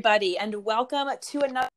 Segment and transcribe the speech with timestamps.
[0.00, 1.68] everybody, and welcome to another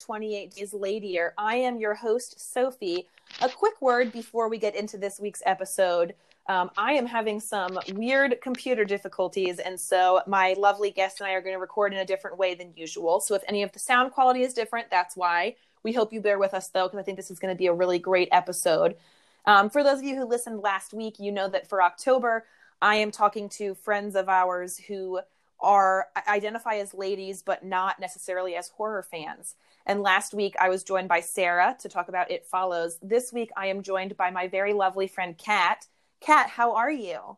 [0.00, 1.34] 28 Days Later.
[1.36, 3.06] I am your host, Sophie.
[3.42, 6.14] A quick word before we get into this week's episode.
[6.48, 11.32] Um, I am having some weird computer difficulties, and so my lovely guest and I
[11.32, 13.20] are going to record in a different way than usual.
[13.20, 15.56] So if any of the sound quality is different, that's why.
[15.82, 17.66] We hope you bear with us, though, because I think this is going to be
[17.66, 18.96] a really great episode.
[19.44, 22.46] Um, for those of you who listened last week, you know that for October,
[22.80, 25.20] I am talking to friends of ours who
[25.60, 29.54] are identify as ladies but not necessarily as horror fans.
[29.86, 32.98] And last week I was joined by Sarah to talk about It Follows.
[33.02, 35.86] This week I am joined by my very lovely friend Kat.
[36.20, 37.36] Kat, how are you?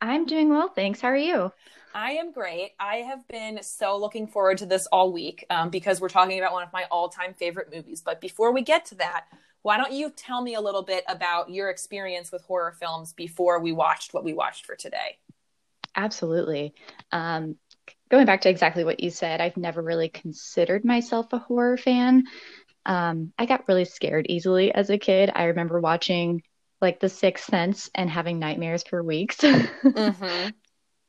[0.00, 1.00] I'm doing well, thanks.
[1.00, 1.52] How are you?
[1.94, 2.72] I am great.
[2.78, 6.52] I have been so looking forward to this all week um, because we're talking about
[6.52, 8.00] one of my all-time favorite movies.
[8.00, 9.26] But before we get to that,
[9.62, 13.60] why don't you tell me a little bit about your experience with horror films before
[13.60, 15.18] we watched what we watched for today?
[15.96, 16.74] Absolutely.
[17.12, 17.56] Um,
[18.10, 22.24] going back to exactly what you said, I've never really considered myself a horror fan.
[22.86, 25.30] Um, I got really scared easily as a kid.
[25.34, 26.42] I remember watching
[26.80, 29.36] like The Sixth Sense and having nightmares for weeks.
[29.38, 30.48] mm-hmm.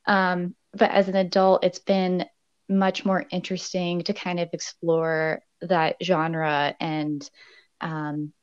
[0.05, 2.25] um, but as an adult, it's been
[2.67, 7.29] much more interesting to kind of explore that genre and,
[7.81, 8.33] um,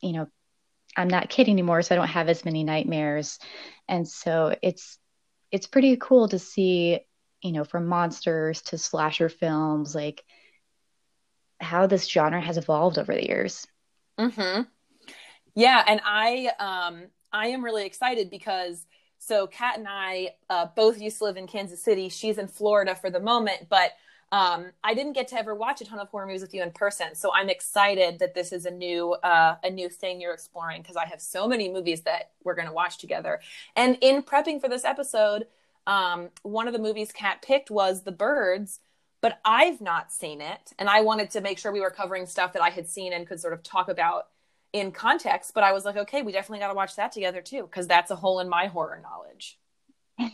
[0.00, 0.26] you know,
[0.96, 3.38] I'm not kidding anymore, so I don't have as many nightmares.
[3.88, 4.98] And so it's
[5.50, 7.00] it's pretty cool to see,
[7.42, 10.24] you know, from monsters to slasher films, like
[11.60, 13.66] how this genre has evolved over the years.
[14.18, 14.62] Hmm.
[15.54, 18.86] Yeah, and I um I am really excited because
[19.18, 22.08] so Kat and I uh, both used to live in Kansas City.
[22.08, 23.92] She's in Florida for the moment, but
[24.34, 26.72] um, I didn't get to ever watch a ton of horror movies with you in
[26.72, 27.14] person.
[27.14, 30.96] So I'm excited that this is a new uh, a new thing you're exploring because
[30.96, 33.40] I have so many movies that we're going to watch together.
[33.76, 35.46] And in prepping for this episode,
[35.86, 38.80] um, one of the movies Kat picked was The Birds,
[39.20, 42.54] but I've not seen it, and I wanted to make sure we were covering stuff
[42.54, 44.30] that I had seen and could sort of talk about
[44.72, 45.54] in context.
[45.54, 48.10] But I was like, okay, we definitely got to watch that together too because that's
[48.10, 49.60] a hole in my horror knowledge.
[50.18, 50.32] yeah,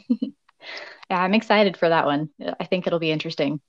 [1.10, 2.30] I'm excited for that one.
[2.58, 3.60] I think it'll be interesting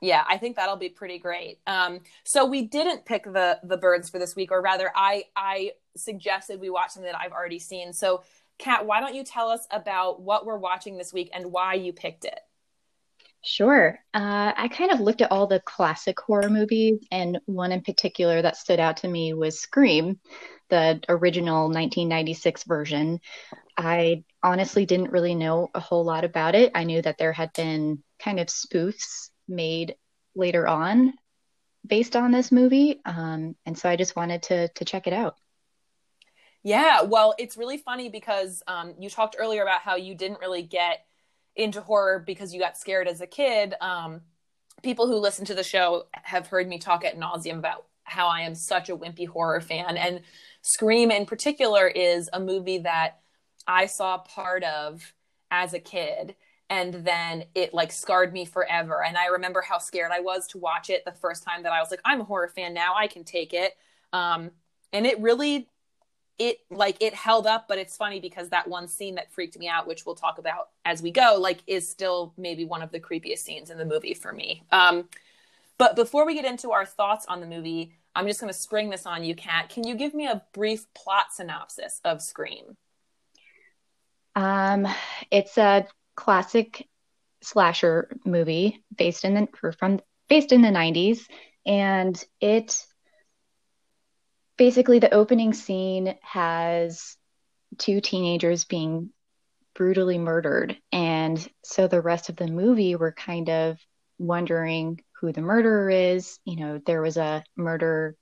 [0.00, 4.08] yeah i think that'll be pretty great um, so we didn't pick the the birds
[4.08, 7.92] for this week or rather i i suggested we watch something that i've already seen
[7.92, 8.22] so
[8.58, 11.92] kat why don't you tell us about what we're watching this week and why you
[11.92, 12.40] picked it
[13.46, 14.00] Sure.
[14.12, 18.42] Uh, I kind of looked at all the classic horror movies, and one in particular
[18.42, 20.18] that stood out to me was Scream,
[20.68, 23.20] the original 1996 version.
[23.76, 26.72] I honestly didn't really know a whole lot about it.
[26.74, 29.96] I knew that there had been kind of spoofs made
[30.34, 31.14] later on
[31.86, 33.00] based on this movie.
[33.04, 35.36] Um, and so I just wanted to to check it out.
[36.62, 40.62] Yeah, well, it's really funny because um, you talked earlier about how you didn't really
[40.62, 41.04] get
[41.54, 43.74] into horror because you got scared as a kid.
[43.80, 44.22] Um,
[44.82, 48.40] people who listen to the show have heard me talk at nauseum about how I
[48.40, 50.22] am such a wimpy horror fan, and
[50.62, 53.20] Scream in particular is a movie that
[53.68, 55.14] I saw part of
[55.52, 56.34] as a kid
[56.68, 59.04] and then it like scarred me forever.
[59.04, 61.80] And i remember how scared i was to watch it the first time that i
[61.80, 63.76] was like i'm a horror fan now i can take it.
[64.12, 64.50] Um
[64.92, 65.68] and it really
[66.38, 69.68] it like it held up but it's funny because that one scene that freaked me
[69.68, 73.00] out which we'll talk about as we go like is still maybe one of the
[73.00, 74.62] creepiest scenes in the movie for me.
[74.70, 75.08] Um
[75.78, 78.90] but before we get into our thoughts on the movie i'm just going to spring
[78.90, 79.68] this on you kat.
[79.68, 82.76] Can you give me a brief plot synopsis of scream?
[84.34, 84.86] Um
[85.30, 85.86] it's a
[86.16, 86.88] classic
[87.42, 91.20] slasher movie based in the from based in the 90s
[91.64, 92.84] and it
[94.56, 97.16] basically the opening scene has
[97.78, 99.10] two teenagers being
[99.74, 100.78] brutally murdered.
[100.92, 103.78] And so the rest of the movie we're kind of
[104.18, 106.38] wondering who the murderer is.
[106.44, 108.16] You know there was a murder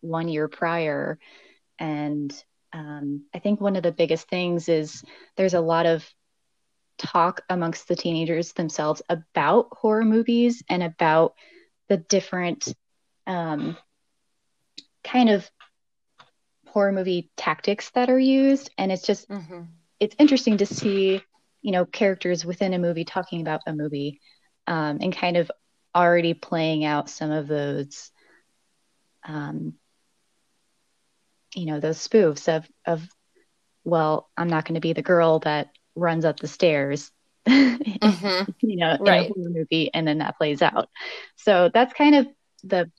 [0.00, 1.18] one year prior.
[1.78, 2.34] And
[2.72, 5.04] um, i think one of the biggest things is
[5.36, 6.04] there's a lot of
[6.98, 11.34] talk amongst the teenagers themselves about horror movies and about
[11.88, 12.74] the different
[13.26, 13.76] um,
[15.04, 15.48] kind of
[16.68, 19.62] horror movie tactics that are used and it's just mm-hmm.
[19.98, 21.22] it's interesting to see
[21.62, 24.20] you know characters within a movie talking about a movie
[24.66, 25.50] um, and kind of
[25.94, 28.10] already playing out some of those
[29.24, 29.74] um,
[31.54, 33.08] you know those spoofs of of
[33.84, 37.10] well i'm not going to be the girl that runs up the stairs
[37.48, 38.50] mm-hmm.
[38.60, 39.30] you know right.
[39.34, 40.88] in a movie and then that plays out
[41.36, 42.26] so that's kind of
[42.64, 42.90] the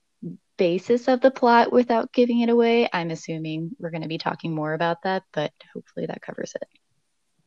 [0.58, 4.56] basis of the plot without giving it away i'm assuming we're going to be talking
[4.56, 6.68] more about that but hopefully that covers it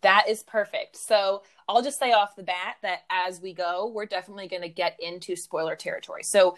[0.02, 4.04] that is perfect so I'll just say off the bat that as we go, we're
[4.04, 6.24] definitely going to get into spoiler territory.
[6.24, 6.56] So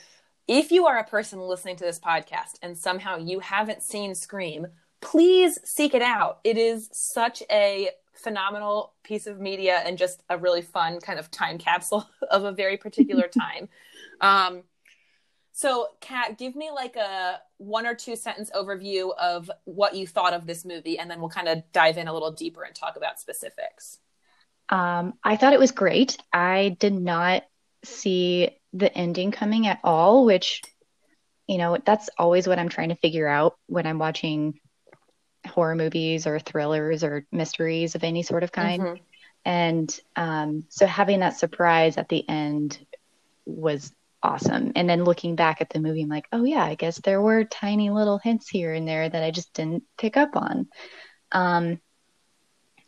[0.49, 4.69] if you are a person listening to this podcast and somehow you haven't seen Scream,
[5.03, 6.39] please seek it out.
[6.45, 7.91] It is such a
[8.23, 12.53] phenomenal piece of media and just a really fun kind of time capsule of a
[12.53, 13.69] very particular time.
[14.21, 14.63] Um,
[15.53, 20.33] so, Kat, give me like a one or two sentence overview of what you thought
[20.33, 22.97] of this movie, and then we'll kind of dive in a little deeper and talk
[22.97, 23.99] about specifics.
[24.71, 26.17] Um, I thought it was great.
[26.33, 27.43] I did not
[27.85, 30.63] see the ending coming at all, which,
[31.47, 34.59] you know, that's always what I'm trying to figure out when I'm watching
[35.47, 38.83] horror movies or thrillers or mysteries of any sort of kind.
[38.83, 39.03] Mm-hmm.
[39.45, 42.85] And um, so having that surprise at the end
[43.45, 43.93] was
[44.23, 44.73] awesome.
[44.77, 47.45] And then looking back at the movie, I'm like, oh yeah, I guess there were
[47.45, 50.69] tiny little hints here and there that I just didn't pick up on.
[51.33, 51.81] Um,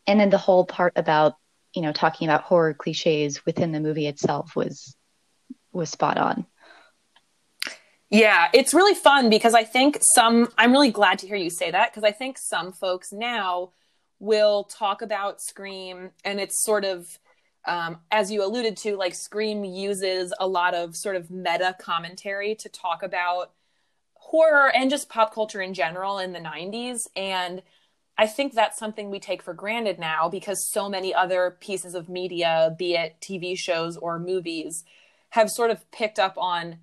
[0.07, 1.35] and then the whole part about
[1.75, 4.97] you know talking about horror cliches within the movie itself was
[5.73, 6.47] was spot on.
[8.15, 11.73] Yeah, it's really fun because I think some I'm really glad to hear you say
[11.73, 13.73] that because I think some folks now
[14.21, 17.19] will talk about Scream and it's sort of
[17.67, 22.55] um, as you alluded to, like Scream uses a lot of sort of meta commentary
[22.61, 23.51] to talk about
[24.15, 27.09] horror and just pop culture in general in the 90s.
[27.17, 27.63] And
[28.17, 32.09] I think that's something we take for granted now because so many other pieces of
[32.09, 34.85] media, be it TV shows or movies,
[35.31, 36.79] have sort of picked up on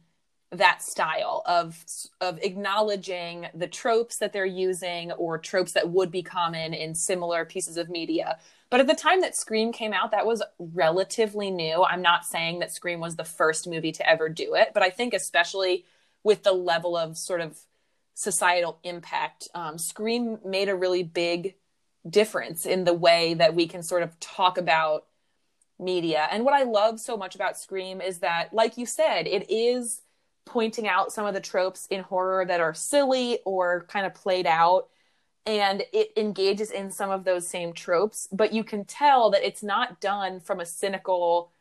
[0.52, 1.84] that style of
[2.20, 7.46] of acknowledging the tropes that they're using or tropes that would be common in similar
[7.46, 8.38] pieces of media
[8.72, 11.84] but at the time that Scream came out, that was relatively new.
[11.84, 14.90] I'm not saying that Scream was the first movie to ever do it, but I
[14.90, 15.84] think especially
[16.24, 17.60] with the level of sort of
[18.14, 21.56] societal impact, um, Scream made a really big
[22.10, 25.06] difference in the way that we can sort of talk about
[25.78, 26.30] media.
[26.32, 30.02] And what I love so much about Scream is that, like you said, it is
[30.46, 34.48] pointing out some of the tropes in horror that are silly or kind of played
[34.48, 34.88] out.
[35.46, 39.64] And it engages in some of those same tropes but you can tell that it's
[39.64, 41.52] not done from a cynical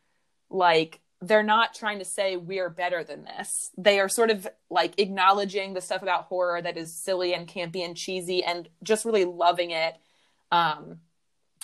[0.51, 3.71] like they're not trying to say we're better than this.
[3.77, 7.85] They are sort of like acknowledging the stuff about horror that is silly and campy
[7.85, 9.97] and cheesy and just really loving it
[10.53, 10.99] um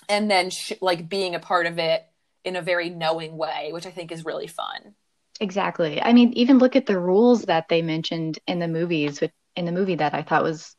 [0.08, 2.04] and then sh- like being a part of it
[2.44, 4.94] in a very knowing way which i think is really fun
[5.40, 9.22] exactly i mean even look at the rules that they mentioned in the movies
[9.54, 10.76] in the movie that i thought was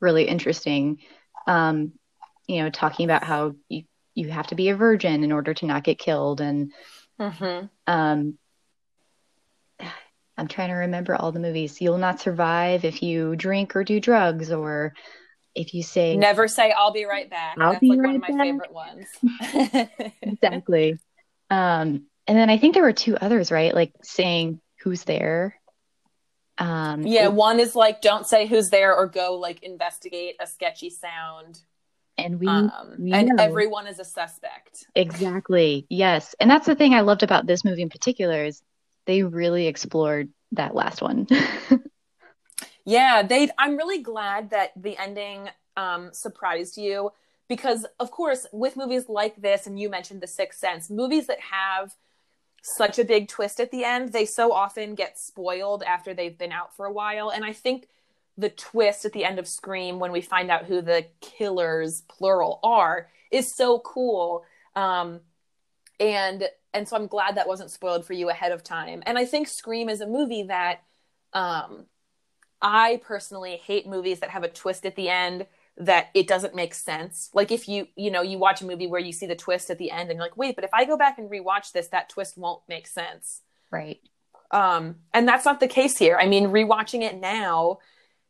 [0.00, 0.98] really interesting.
[1.46, 1.92] Um,
[2.46, 5.66] you know, talking about how you you have to be a virgin in order to
[5.66, 6.72] not get killed, and
[7.20, 7.66] mm-hmm.
[7.86, 8.38] um,
[10.38, 11.80] I'm trying to remember all the movies.
[11.80, 14.94] You'll not survive if you drink or do drugs, or
[15.54, 17.56] if you say never say I'll be right back.
[17.58, 18.40] I'll That's like right one of my back.
[18.40, 19.06] favorite ones.
[20.22, 20.98] exactly.
[21.50, 23.74] Um, and then I think there were two others, right?
[23.74, 25.56] Like saying who's there
[26.58, 30.90] um, yeah, one is like don't say who's there or go like investigate a sketchy
[30.90, 31.60] sound.
[32.18, 33.42] And we, um, we and know.
[33.42, 34.86] everyone is a suspect.
[34.94, 35.86] Exactly.
[35.90, 36.34] Yes.
[36.40, 38.62] And that's the thing I loved about this movie in particular is
[39.04, 41.26] they really explored that last one.
[42.86, 47.10] yeah, they I'm really glad that the ending um surprised you
[47.48, 51.40] because of course with movies like this and you mentioned The Sixth Sense, movies that
[51.40, 51.94] have
[52.66, 54.12] such a big twist at the end.
[54.12, 57.30] They so often get spoiled after they've been out for a while.
[57.30, 57.86] And I think
[58.36, 62.58] the twist at the end of Scream, when we find out who the killers, plural,
[62.64, 64.44] are, is so cool.
[64.74, 65.20] Um,
[66.00, 69.02] and and so I'm glad that wasn't spoiled for you ahead of time.
[69.06, 70.80] And I think Scream is a movie that
[71.32, 71.86] um,
[72.60, 75.46] I personally hate movies that have a twist at the end
[75.78, 77.30] that it doesn't make sense.
[77.34, 79.78] Like if you, you know, you watch a movie where you see the twist at
[79.78, 82.08] the end and you're like, wait, but if I go back and rewatch this, that
[82.08, 83.42] twist won't make sense.
[83.70, 84.00] Right.
[84.50, 86.16] Um, and that's not the case here.
[86.20, 87.78] I mean, rewatching it now,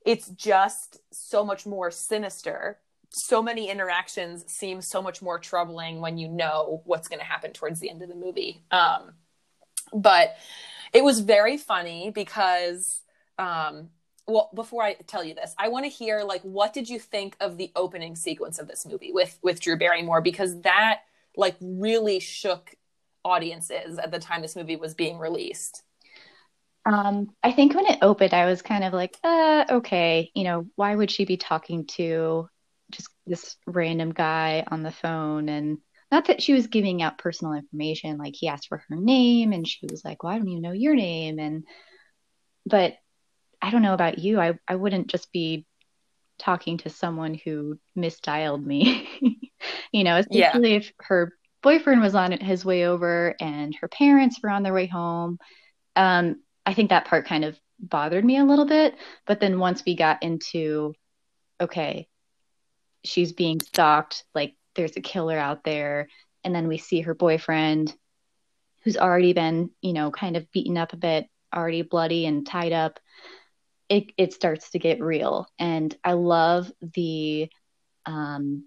[0.05, 2.79] it's just so much more sinister.
[3.11, 7.53] So many interactions seem so much more troubling when you know what's going to happen
[7.53, 8.63] towards the end of the movie.
[8.71, 9.13] Um,
[9.93, 10.37] but
[10.93, 13.01] it was very funny because
[13.39, 13.91] um,
[14.27, 17.37] well before i tell you this i want to hear like what did you think
[17.41, 20.21] of the opening sequence of this movie with with drew barrymore?
[20.21, 21.01] Because that
[21.37, 22.75] like really shook
[23.25, 25.83] audiences at the time this movie was being released.
[26.85, 30.67] Um i think when it opened i was kind of like uh okay you know
[30.77, 32.49] why would she be talking to
[32.91, 35.49] just this random guy on the phone?
[35.49, 35.79] And
[36.13, 39.67] not that she was giving out personal information like he asked for her name and
[39.67, 41.65] she was like well i don't even know your name and
[42.65, 42.95] but
[43.61, 44.41] I don't know about you.
[44.41, 45.67] I, I wouldn't just be
[46.39, 49.09] talking to someone who misdialed me,
[49.93, 50.77] you know, especially yeah.
[50.77, 51.33] if her
[51.63, 55.39] boyfriend was on his way over and her parents were on their way home.
[55.97, 58.95] Um, I think that part kind of bothered me a little bit.
[59.27, 60.95] But then once we got into,
[61.61, 62.09] okay,
[63.05, 66.09] she's being stalked, like there's a killer out there.
[66.45, 67.95] And then we see her boyfriend
[68.85, 72.73] who's already been, you know, kind of beaten up a bit, already bloody and tied
[72.73, 73.01] up.
[73.89, 75.47] It, it starts to get real.
[75.59, 77.49] And I love the,
[78.05, 78.65] um,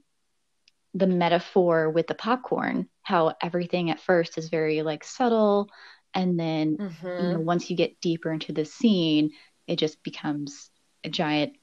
[0.93, 5.69] the metaphor with the popcorn, how everything at first is very like subtle.
[6.13, 7.07] And then mm-hmm.
[7.07, 9.31] you know, once you get deeper into the scene,
[9.67, 10.71] it just becomes
[11.03, 11.53] a giant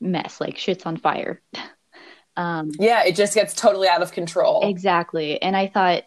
[0.00, 1.42] mess, like shit's on fire.
[2.36, 4.68] um, yeah, it just gets totally out of control.
[4.68, 5.40] Exactly.
[5.42, 6.04] And I thought,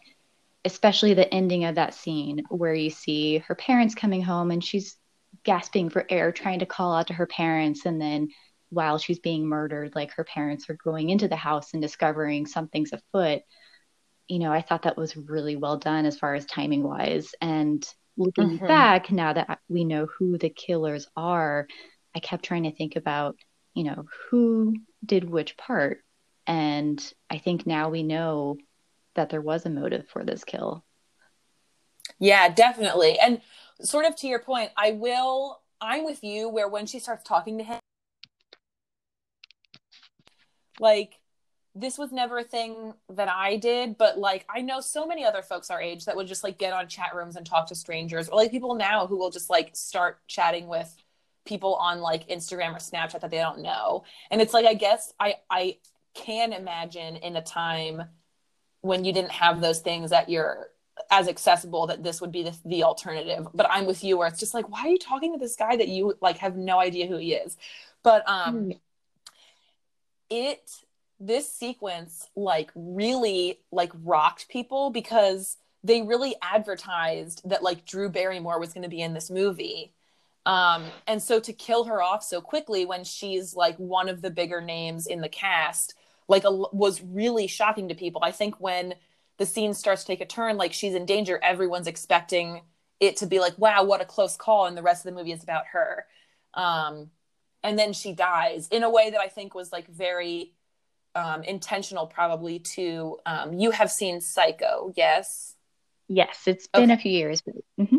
[0.65, 4.97] especially the ending of that scene where you see her parents coming home and she's
[5.43, 7.85] gasping for air, trying to call out to her parents.
[7.85, 8.29] And then
[8.69, 12.93] while she's being murdered, like her parents are going into the house and discovering something's
[12.93, 13.41] afoot.
[14.27, 17.31] You know, I thought that was really well done as far as timing wise.
[17.41, 18.67] And looking mm-hmm.
[18.67, 21.67] back, now that we know who the killers are,
[22.15, 23.37] I kept trying to think about,
[23.73, 26.01] you know, who did which part.
[26.45, 28.57] And I think now we know
[29.15, 30.83] that there was a motive for this kill.
[32.19, 33.17] Yeah, definitely.
[33.19, 33.41] And
[33.81, 37.57] sort of to your point, I will, I'm with you where when she starts talking
[37.57, 37.79] to him,
[40.79, 41.19] like
[41.75, 45.41] this was never a thing that I did, but like I know so many other
[45.41, 48.27] folks our age that would just like get on chat rooms and talk to strangers,
[48.29, 50.93] or like people now who will just like start chatting with
[51.45, 54.03] people on like Instagram or Snapchat that they don't know.
[54.31, 55.77] And it's like I guess I I
[56.13, 58.03] can imagine in a time
[58.81, 60.69] when you didn't have those things that you're
[61.11, 64.39] as accessible that this would be the, the alternative but i'm with you where it's
[64.39, 67.07] just like why are you talking to this guy that you like have no idea
[67.07, 67.57] who he is
[68.03, 68.79] but um mm
[70.29, 70.83] it
[71.19, 78.59] this sequence like really like rocked people because they really advertised that like Drew Barrymore
[78.59, 79.93] was going to be in this movie.
[80.45, 84.29] Um, and so to kill her off so quickly when she's like one of the
[84.29, 85.95] bigger names in the cast,
[86.27, 88.21] like a, was really shocking to people.
[88.23, 88.95] I think when
[89.39, 92.61] the scene starts to take a turn, like she's in danger, everyone's expecting
[92.99, 94.65] it to be like, wow, what a close call.
[94.65, 96.05] And the rest of the movie is about her.
[96.53, 97.09] Um,
[97.63, 100.53] and then she dies in a way that I think was like very
[101.15, 102.59] um, intentional, probably.
[102.59, 105.55] To um, you have seen Psycho, yes?
[106.09, 106.93] Yes, it's been okay.
[106.93, 107.41] a few years,
[107.79, 107.97] mm-hmm.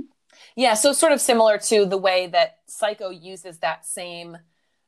[0.57, 4.37] yeah, so sort of similar to the way that Psycho uses that same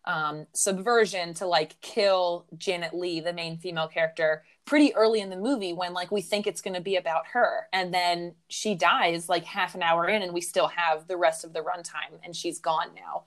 [0.05, 5.37] um, subversion to like kill Janet Leigh, the main female character, pretty early in the
[5.37, 9.29] movie when like we think it's going to be about her, and then she dies
[9.29, 12.35] like half an hour in, and we still have the rest of the runtime, and
[12.35, 13.23] she's gone now.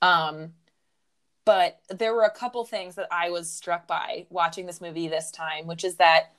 [0.00, 0.52] Um,
[1.44, 5.30] but there were a couple things that I was struck by watching this movie this
[5.30, 6.32] time, which is that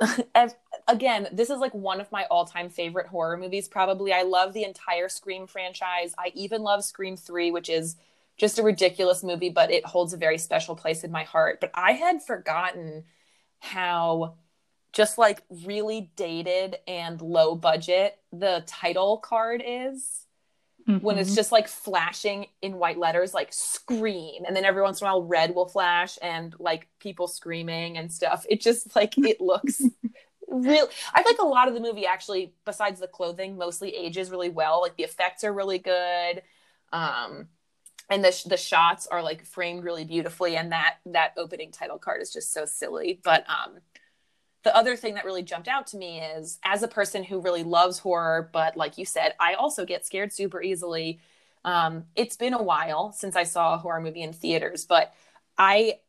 [0.88, 4.12] again, this is like one of my all-time favorite horror movies probably.
[4.12, 6.14] I love the entire Scream franchise.
[6.18, 7.96] I even love Scream 3, which is
[8.38, 11.58] just a ridiculous movie, but it holds a very special place in my heart.
[11.60, 13.04] But I had forgotten
[13.58, 14.36] how
[14.92, 20.24] just like really dated and low budget the title card is
[20.88, 21.04] mm-hmm.
[21.04, 21.36] when it's mm-hmm.
[21.36, 25.22] just like flashing in white letters like scream and then every once in a while
[25.22, 29.82] red will flash and like people screaming and stuff it just like it looks
[30.48, 34.48] real i think a lot of the movie actually besides the clothing mostly ages really
[34.48, 36.42] well like the effects are really good
[36.92, 37.46] um
[38.10, 42.22] and the the shots are like framed really beautifully and that that opening title card
[42.22, 43.78] is just so silly but um
[44.64, 47.62] the other thing that really jumped out to me is as a person who really
[47.62, 51.20] loves horror, but like you said, I also get scared super easily.
[51.64, 55.14] Um, it's been a while since I saw a horror movie in theaters, but
[55.56, 56.00] I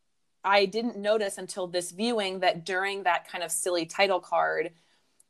[0.43, 4.71] I didn't notice until this viewing that during that kind of silly title card,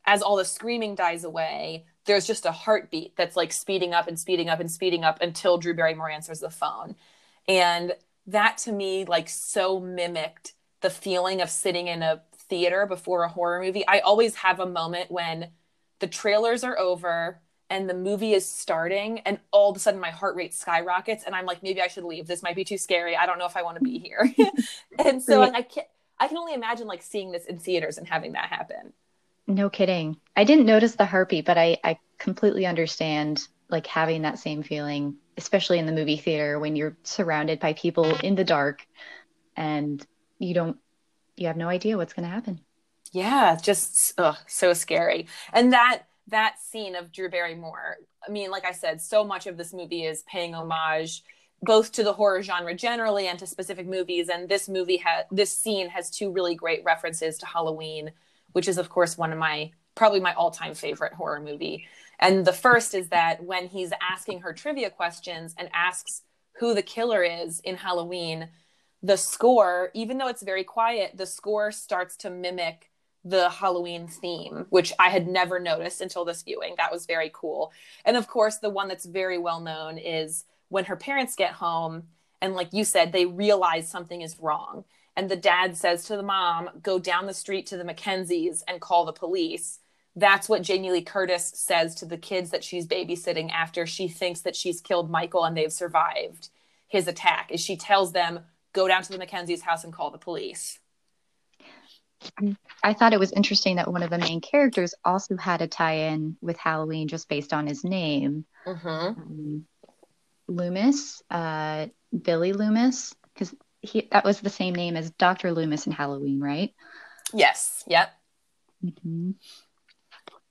[0.04, 4.18] as all the screaming dies away, there's just a heartbeat that's like speeding up and
[4.18, 6.96] speeding up and speeding up until Drew Barrymore answers the phone.
[7.46, 7.94] And
[8.26, 13.28] that to me like so mimicked the feeling of sitting in a theater before a
[13.28, 15.50] horror movie, I always have a moment when
[15.98, 20.10] the trailers are over and the movie is starting and all of a sudden my
[20.10, 22.26] heart rate skyrockets and I'm like maybe I should leave.
[22.26, 23.16] This might be too scary.
[23.16, 24.34] I don't know if I want to be here.
[24.98, 25.84] and so I can
[26.18, 28.92] I can only imagine like seeing this in theaters and having that happen.
[29.50, 30.16] No kidding.
[30.36, 35.16] I didn't notice the harpy, but I I completely understand like having that same feeling,
[35.36, 38.86] especially in the movie theater when you're surrounded by people in the dark
[39.56, 40.04] and
[40.38, 40.76] you don't
[41.36, 42.60] you have no idea what's going to happen.
[43.12, 45.26] Yeah, just ugh, so scary.
[45.52, 49.56] And that that scene of Drew Barrymore, I mean, like I said, so much of
[49.56, 51.24] this movie is paying homage
[51.62, 54.28] both to the horror genre generally and to specific movies.
[54.28, 58.12] And this movie has this scene has two really great references to Halloween,
[58.52, 61.86] which is of course one of my probably my all-time favorite horror movie.
[62.18, 66.22] And the first is that when he's asking her trivia questions and asks
[66.58, 68.48] who the killer is in Halloween,
[69.02, 72.90] the score, even though it's very quiet, the score starts to mimic
[73.24, 76.74] the Halloween theme, which I had never noticed until this viewing.
[76.76, 77.72] That was very cool.
[78.04, 82.04] And of course, the one that's very well known is when her parents get home
[82.40, 84.84] and, like you said, they realize something is wrong.
[85.16, 88.80] And the dad says to the mom, Go down the street to the Mackenzies and
[88.80, 89.78] call the police.
[90.16, 94.40] That's what Jamie Lee Curtis says to the kids that she's babysitting after she thinks
[94.40, 96.48] that she's killed Michael and they've survived
[96.88, 97.50] his attack.
[97.52, 98.40] Is she tells them,
[98.72, 100.78] Go down to the Mackenzies' house and call the police.
[102.84, 106.36] I thought it was interesting that one of the main characters also had a tie-in
[106.40, 108.44] with Halloween just based on his name.
[108.66, 108.88] Mm-hmm.
[108.88, 109.66] Um,
[110.46, 111.86] Loomis, uh,
[112.22, 115.52] Billy Loomis, because he that was the same name as Dr.
[115.52, 116.74] Loomis in Halloween, right?
[117.32, 117.84] Yes.
[117.86, 118.12] Yep.
[118.84, 119.30] Mm-hmm.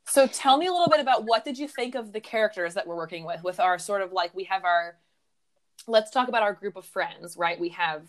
[0.05, 2.87] So tell me a little bit about what did you think of the characters that
[2.87, 4.97] we're working with with our sort of like we have our
[5.87, 7.59] let's talk about our group of friends, right?
[7.59, 8.03] We have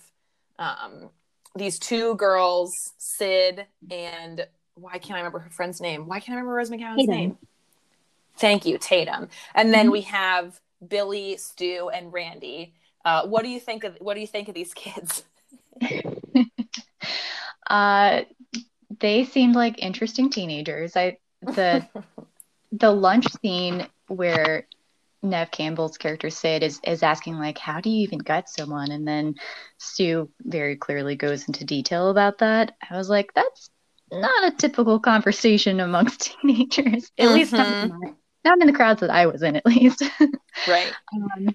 [0.59, 1.11] um
[1.57, 6.07] these two girls, Sid and why can't I remember her friend's name?
[6.07, 7.15] Why can't I remember Rose McGowan's Tatum.
[7.15, 7.39] name?
[8.39, 9.29] Thank you, Tatum.
[9.55, 9.93] And then Mhm.
[9.93, 12.75] we have Billy, Stu, and Randy.
[13.05, 15.25] Uh, what do you think of what do you think of these kids?
[17.71, 18.23] Uh,
[18.99, 20.97] they seemed like interesting teenagers.
[20.97, 21.87] I the
[22.73, 24.67] the lunch scene where
[25.23, 29.07] Neve Campbell's character Sid is is asking like, "How do you even gut someone?" And
[29.07, 29.37] then
[29.79, 32.75] Stu very clearly goes into detail about that.
[32.91, 33.71] I was like, "That's
[34.11, 39.01] not a typical conversation amongst teenagers, at least not, in my- not in the crowds
[39.01, 40.03] that I was in, at least."
[40.69, 40.93] Right.
[41.15, 41.55] Um,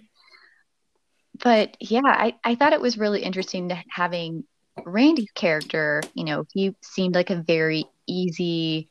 [1.46, 4.46] but yeah, I, I thought it was really interesting to having
[4.84, 8.90] Randy's character, you know, he seemed like a very easy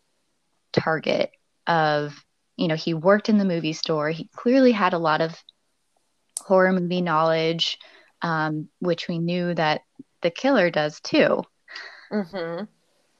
[0.72, 1.32] target
[1.66, 2.24] of,
[2.56, 4.08] you know, he worked in the movie store.
[4.10, 5.36] He clearly had a lot of
[6.42, 7.80] horror movie knowledge,
[8.22, 9.80] um, which we knew that
[10.22, 11.42] the killer does too.
[12.12, 12.66] Mm-hmm.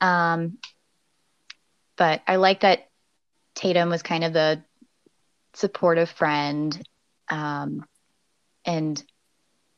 [0.01, 0.59] Um,
[1.97, 2.89] but I like that
[3.57, 4.63] Tatum was kind of the
[5.55, 6.81] supportive friend.
[7.29, 7.85] Um,
[8.65, 9.03] and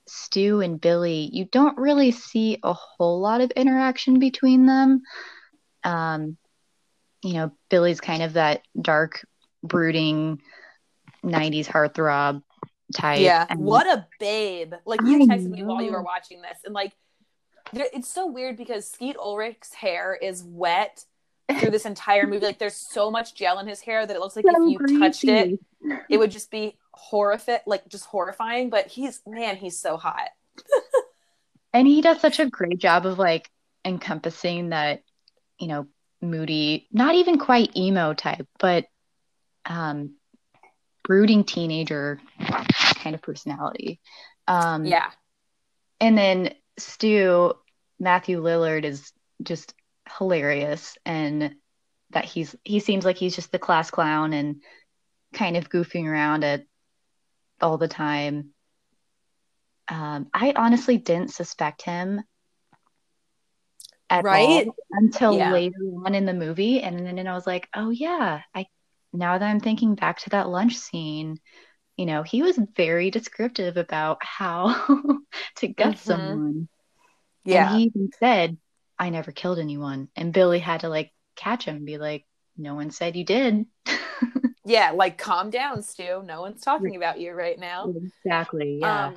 [0.07, 5.03] Stu and Billy, you don't really see a whole lot of interaction between them.
[5.85, 6.37] Um,
[7.23, 9.27] you know, Billy's kind of that dark,
[9.62, 10.40] brooding
[11.25, 12.42] 90s heartthrob
[12.95, 13.21] type.
[13.21, 13.47] Yeah.
[13.49, 14.75] and- What a babe.
[14.85, 16.92] Like you I texted me while you were watching this, and like
[17.73, 21.05] there, it's so weird because Skeet Ulrich's hair is wet
[21.59, 22.47] through this entire movie.
[22.47, 24.99] Like there's so much gel in his hair that it looks like So if you
[25.01, 25.59] touched it,
[26.09, 28.70] it would just be horrific, like just horrifying.
[28.70, 30.28] But he's man, he's so hot.
[31.72, 33.50] And he does such a great job of like
[33.85, 35.02] encompassing that,
[35.61, 35.87] you know,
[36.22, 38.87] moody, not even quite emo type, but
[39.66, 40.14] um
[41.04, 42.18] brooding teenager
[42.94, 44.00] kind of personality.
[44.48, 45.11] Um Yeah.
[46.00, 47.52] and then Stu,
[48.00, 49.74] Matthew Lillard is just
[50.16, 51.56] hilarious and
[52.11, 54.62] that he's he seems like he's just the class clown and
[55.35, 56.64] kind of goofing around at
[57.61, 58.55] all the time.
[59.88, 62.23] Um, I honestly didn't suspect him
[64.11, 64.31] at Right?
[64.31, 65.49] all until Yeah.
[65.49, 68.66] later on in the movie, and then and I was like, oh yeah, I
[69.12, 71.38] now that I'm thinking back to that lunch scene,
[71.97, 74.87] you know, he was very descriptive about how
[75.57, 75.99] to gut Mhm.
[75.99, 76.69] someone.
[77.45, 77.57] Yeah.
[77.57, 78.59] And he even said,
[78.99, 80.09] I never killed anyone.
[80.16, 83.66] And Billy had to like catch him and be like, no one said you did.
[84.66, 84.90] yeah.
[84.90, 86.22] Like calm down, Stu.
[86.24, 87.92] No one's talking about you right now.
[87.96, 88.79] exactly.
[88.81, 89.07] Yeah.
[89.07, 89.14] Um,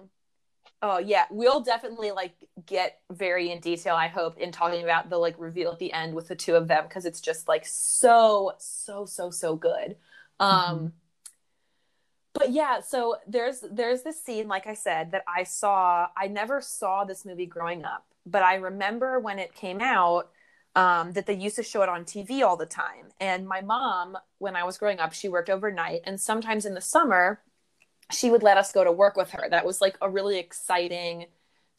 [0.81, 2.33] oh yeah, we'll definitely like
[2.65, 3.95] get very in detail.
[3.95, 6.67] I hope in talking about the like reveal at the end with the two of
[6.67, 9.97] them because it's just like so so so so good.
[10.39, 10.91] Um, Mhm.
[12.33, 16.07] but yeah, so there's there's this scene, like I said, that I saw.
[16.15, 20.29] I never saw this movie growing up, but I remember when it came out.
[20.79, 23.09] Um, that they used to show it on TV all the time.
[23.19, 26.79] And my mom, when I was growing up, she worked overnight, and sometimes in the
[26.79, 27.41] summer,
[28.11, 29.49] she would let us go to work with her.
[29.49, 31.25] That was like a really exciting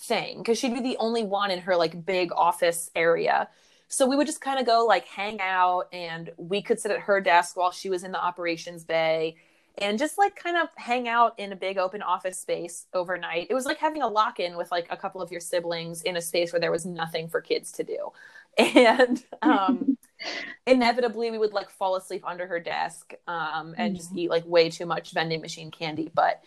[0.00, 3.48] thing because she'd be the only one in her like big office area.
[3.88, 7.00] So we would just kind of go like hang out and we could sit at
[7.00, 9.36] her desk while she was in the operations bay
[9.80, 13.48] and just like kind of hang out in a big open office space overnight.
[13.50, 16.16] It was like having a lock in with like a couple of your siblings in
[16.16, 18.10] a space where there was nothing for kids to do.
[18.58, 19.96] And um
[20.66, 24.68] inevitably we would like fall asleep under her desk um, and just eat like way
[24.68, 26.42] too much vending machine candy but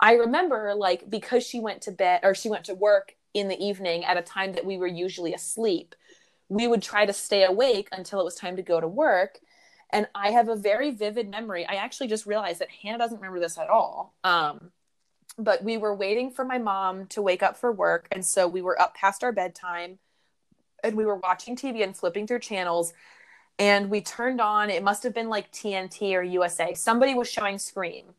[0.00, 3.62] i remember like because she went to bed or she went to work in the
[3.62, 5.94] evening at a time that we were usually asleep
[6.48, 9.38] we would try to stay awake until it was time to go to work.
[9.90, 11.66] And I have a very vivid memory.
[11.66, 14.14] I actually just realized that Hannah doesn't remember this at all.
[14.22, 14.70] Um,
[15.38, 18.08] but we were waiting for my mom to wake up for work.
[18.12, 19.98] And so we were up past our bedtime
[20.82, 22.92] and we were watching TV and flipping through channels.
[23.58, 26.74] And we turned on, it must have been like TNT or USA.
[26.74, 28.14] Somebody was showing Scream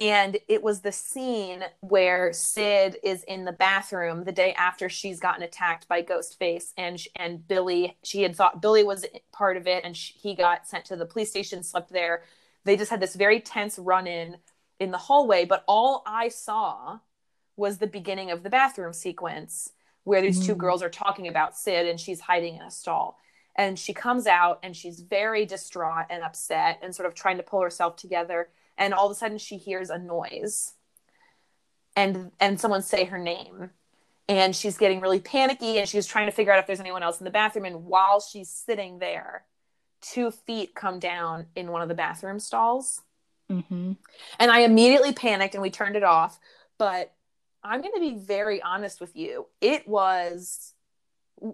[0.00, 5.20] and it was the scene where Sid is in the bathroom the day after she's
[5.20, 7.96] gotten attacked by Ghostface, and and Billy.
[8.02, 11.06] She had thought Billy was part of it, and she, he got sent to the
[11.06, 12.22] police station, slept there.
[12.64, 14.38] They just had this very tense run in
[14.80, 16.98] in the hallway, but all I saw
[17.56, 19.70] was the beginning of the bathroom sequence
[20.02, 20.46] where these mm.
[20.46, 23.18] two girls are talking about Sid, and she's hiding in a stall.
[23.56, 27.44] And she comes out, and she's very distraught and upset, and sort of trying to
[27.44, 30.74] pull herself together and all of a sudden she hears a noise
[31.96, 33.70] and and someone say her name.
[34.26, 37.20] And she's getting really panicky and she's trying to figure out if there's anyone else
[37.20, 37.66] in the bathroom.
[37.66, 39.44] And while she's sitting there
[40.00, 43.02] two feet come down in one of the bathroom stalls.
[43.50, 43.92] Mm-hmm.
[44.38, 46.40] and i immediately panicked and we turned it off.
[46.78, 47.12] But
[47.62, 49.46] i'm going to be very honest with you.
[49.60, 50.72] It was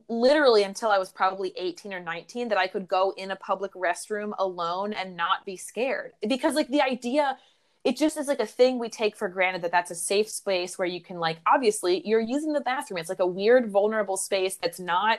[0.09, 3.72] literally until I was probably 18 or 19 that I could go in a public
[3.74, 6.12] restroom alone and not be scared.
[6.26, 7.37] Because, like, the idea,
[7.85, 10.79] it just is like a thing we take for granted that that's a safe space
[10.79, 12.98] where you can, like, obviously, you're using the bathroom.
[12.98, 15.18] It's like a weird, vulnerable space that's not,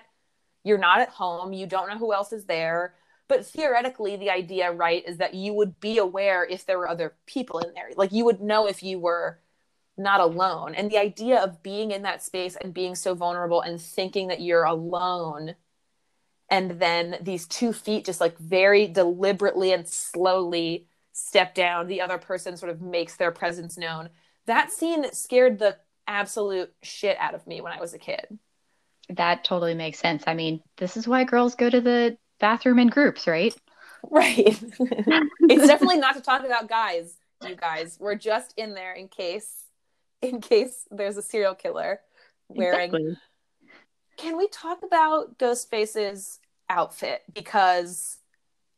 [0.63, 1.53] you're not at home.
[1.53, 2.93] You don't know who else is there.
[3.27, 7.15] But theoretically, the idea, right, is that you would be aware if there were other
[7.25, 7.89] people in there.
[7.95, 9.39] Like, you would know if you were
[9.97, 10.75] not alone.
[10.75, 14.41] And the idea of being in that space and being so vulnerable and thinking that
[14.41, 15.55] you're alone
[16.51, 22.17] and then these two feet just like very deliberately and slowly step down the other
[22.17, 24.09] person sort of makes their presence known.
[24.45, 25.77] That scene scared the
[26.07, 28.37] absolute shit out of me when i was a kid.
[29.09, 30.23] That totally makes sense.
[30.27, 33.55] I mean this is why girls go to the bathroom in groups right?
[34.09, 34.59] Right.
[35.49, 37.97] It's definitely not to talk about guys you guys.
[37.99, 39.65] We're just in there in case
[40.31, 41.99] in case there's a serial killer
[42.47, 42.93] wearing.
[42.93, 43.17] Exactly.
[44.17, 47.23] Can we talk about Ghostface's outfit?
[47.33, 48.17] Because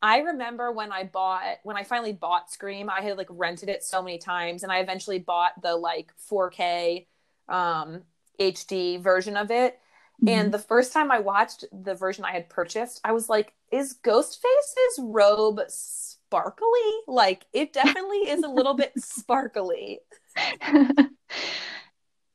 [0.00, 3.82] I remember when I bought when I finally bought Scream, I had like rented it
[3.82, 7.06] so many times, and I eventually bought the like 4K
[7.48, 8.02] um,
[8.38, 9.78] HD version of it.
[10.22, 10.28] Mm-hmm.
[10.28, 13.96] And the first time I watched the version I had purchased, I was like, "Is
[14.02, 16.90] Ghostface's robe sparkly?
[17.06, 20.00] Like, it definitely is a little bit sparkly."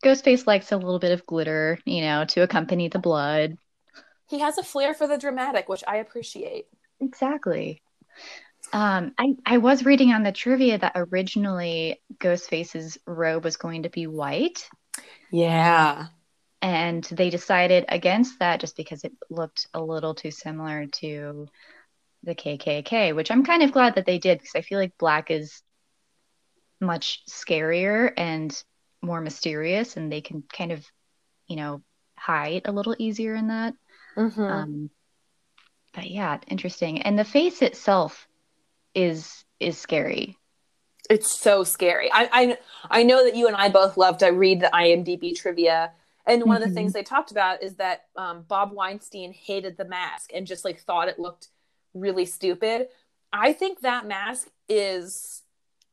[0.03, 3.57] Ghostface likes a little bit of glitter, you know, to accompany the blood.
[4.29, 6.67] He has a flair for the dramatic, which I appreciate.
[6.99, 7.81] Exactly.
[8.71, 13.89] Um, I, I was reading on the trivia that originally Ghostface's robe was going to
[13.89, 14.69] be white.
[15.31, 16.07] Yeah.
[16.61, 21.47] And they decided against that just because it looked a little too similar to
[22.23, 25.31] the KKK, which I'm kind of glad that they did because I feel like black
[25.31, 25.61] is
[26.79, 28.63] much scarier and
[29.01, 30.85] more mysterious and they can kind of
[31.47, 31.81] you know
[32.17, 33.73] hide a little easier in that
[34.15, 34.41] mm-hmm.
[34.41, 34.89] um,
[35.93, 38.27] but yeah interesting and the face itself
[38.93, 40.37] is is scary
[41.09, 42.57] it's so scary I, I
[42.99, 45.91] i know that you and i both love to read the imdb trivia
[46.25, 46.55] and one mm-hmm.
[46.55, 46.75] of the mm-hmm.
[46.75, 50.79] things they talked about is that um, bob weinstein hated the mask and just like
[50.81, 51.47] thought it looked
[51.93, 52.87] really stupid
[53.31, 55.43] i think that mask is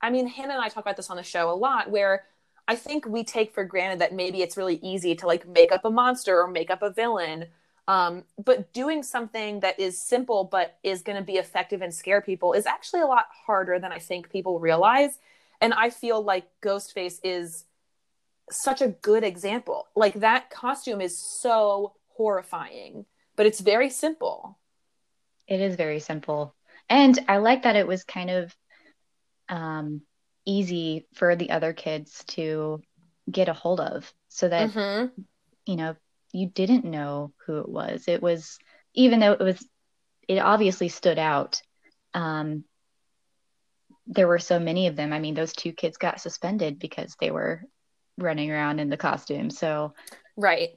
[0.00, 2.24] I mean, Hannah and I talk about this on the show a lot where
[2.68, 5.84] I think we take for granted that maybe it's really easy to like make up
[5.84, 7.46] a monster or make up a villain.
[7.88, 12.20] Um, but doing something that is simple but is going to be effective and scare
[12.20, 15.18] people is actually a lot harder than I think people realize.
[15.60, 17.64] And I feel like Ghostface is
[18.50, 19.86] such a good example.
[19.94, 23.06] Like that costume is so horrifying,
[23.36, 24.58] but it's very simple.
[25.46, 26.54] It is very simple.
[26.88, 28.54] And I like that it was kind of
[29.48, 30.02] um,
[30.44, 32.80] easy for the other kids to
[33.30, 35.20] get a hold of so that mm-hmm.
[35.66, 35.96] you know
[36.32, 38.04] you didn't know who it was.
[38.08, 38.58] It was
[38.94, 39.66] even though it was
[40.28, 41.60] it obviously stood out
[42.14, 42.64] um,
[44.06, 45.12] there were so many of them.
[45.12, 47.62] I mean those two kids got suspended because they were
[48.18, 49.50] running around in the costume.
[49.50, 49.94] So
[50.36, 50.70] right.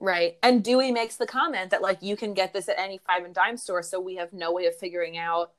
[0.00, 0.36] Right.
[0.44, 3.34] And dewey makes the comment that like you can get this at any five and
[3.34, 5.52] dime store so we have no way of figuring out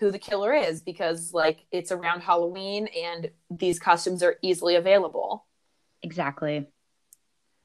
[0.00, 5.46] who the killer is because like it's around Halloween and these costumes are easily available.
[6.02, 6.66] Exactly.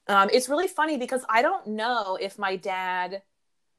[0.06, 3.22] Um, it's really funny because I don't know if my dad,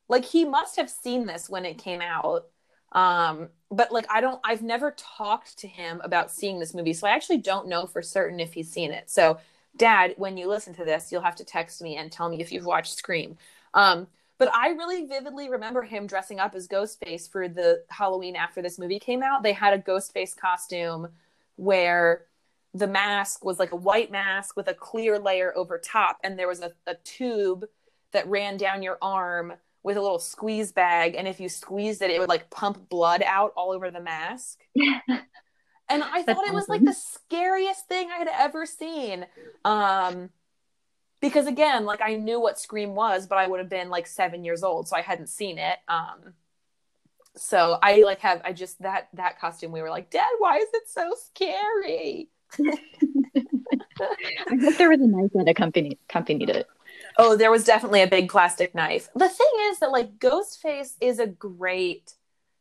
[0.10, 2.48] like, he must have seen this when it came out.
[2.92, 6.94] Um, but like, I don't, I've never talked to him about seeing this movie.
[6.94, 9.10] So I actually don't know for certain if he's seen it.
[9.10, 9.40] So,
[9.78, 12.52] dad, when you listen to this, you'll have to text me and tell me if
[12.52, 13.38] you've watched Scream.
[13.74, 18.62] Um, But I really vividly remember him dressing up as Ghostface for the Halloween after
[18.62, 19.42] this movie came out.
[19.42, 21.10] They had a Ghostface costume
[21.56, 22.26] where
[22.74, 26.48] the mask was like a white mask with a clear layer over top, and there
[26.48, 27.66] was a, a tube
[28.12, 31.16] that ran down your arm with a little squeeze bag.
[31.16, 34.60] And if you squeezed it, it would like pump blood out all over the mask.
[34.76, 35.24] and
[35.90, 39.26] I thought it was like the scariest thing I had ever seen.
[39.64, 40.30] Um,
[41.22, 44.44] because again, like I knew what Scream was, but I would have been like seven
[44.44, 45.78] years old, so I hadn't seen it.
[45.88, 46.34] Um,
[47.36, 49.72] so I like have I just that that costume.
[49.72, 52.30] We were like, Dad, why is it so scary?
[54.00, 56.68] I hope there was a knife that accompanied accompanied it.
[57.18, 59.10] Oh, there was definitely a big plastic knife.
[59.16, 62.14] The thing is that like Ghostface is a great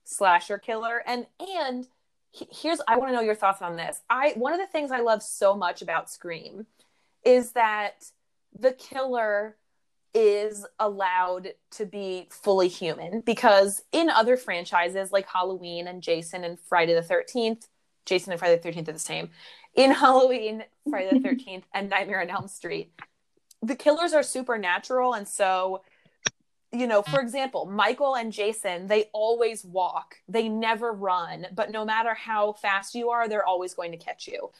[0.05, 1.87] slasher killer, and and
[2.33, 4.01] here's I want to know your thoughts on this.
[4.11, 6.67] I one of the things I love so much about Scream
[7.25, 8.05] is that
[8.59, 9.57] the killer
[10.15, 16.59] is allowed to be fully human because in other franchises like Halloween and Jason and
[16.59, 17.69] Friday the 13th,
[18.07, 19.31] Jason and Friday the 13th are the same.
[19.75, 22.93] In Halloween, Friday the 13th, and Nightmare on Elm Street,
[23.63, 25.13] the killers are supernatural.
[25.13, 25.83] And so,
[26.73, 31.85] you know, for example, Michael and Jason, they always walk, they never run, but no
[31.85, 34.51] matter how fast you are, they're always going to catch you.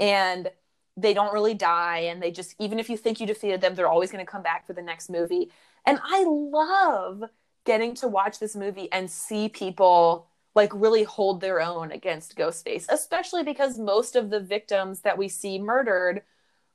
[0.00, 0.50] And
[0.96, 3.88] they don't really die and they just even if you think you defeated them they're
[3.88, 5.50] always going to come back for the next movie.
[5.86, 7.24] And i love
[7.64, 12.86] getting to watch this movie and see people like really hold their own against ghostface
[12.88, 16.22] especially because most of the victims that we see murdered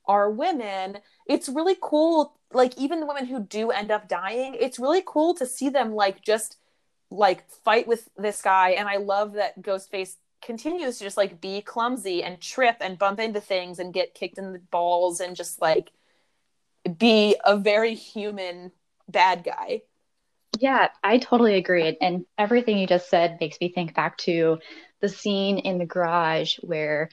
[0.06, 0.98] are women.
[1.28, 5.34] It's really cool like even the women who do end up dying it's really cool
[5.36, 6.58] to see them like just
[7.12, 8.72] like fight with this guy.
[8.72, 13.20] And i love that ghostface continues to just like be clumsy and trip and bump
[13.20, 15.92] into things and get kicked in the balls and just like
[16.98, 18.72] be a very human
[19.08, 19.82] bad guy.
[20.60, 21.98] Yeah, I totally agree.
[22.02, 24.60] And everything you just said makes me think back to
[25.00, 27.10] the scene in the garage where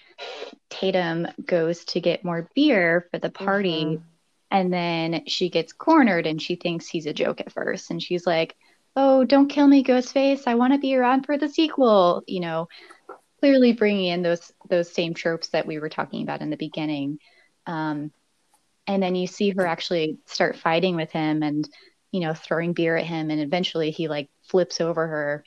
[0.70, 3.84] Tatum goes to get more beer for the party.
[3.84, 4.04] Mm-hmm.
[4.50, 7.90] And then she gets cornered and she thinks he's a joke at first.
[7.90, 8.56] And she's like,
[8.98, 10.44] Oh, don't kill me, Ghostface.
[10.46, 12.22] I want to be around for the sequel.
[12.26, 12.68] You know,
[13.40, 17.18] clearly bringing in those those same tropes that we were talking about in the beginning.
[17.66, 18.12] Um,
[18.86, 21.68] and then you see her actually start fighting with him and
[22.12, 25.44] you know throwing beer at him and eventually he like flips over her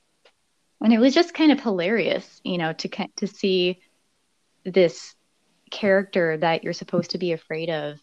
[0.81, 3.79] and it was just kind of hilarious you know to to see
[4.65, 5.15] this
[5.71, 7.99] character that you're supposed to be afraid of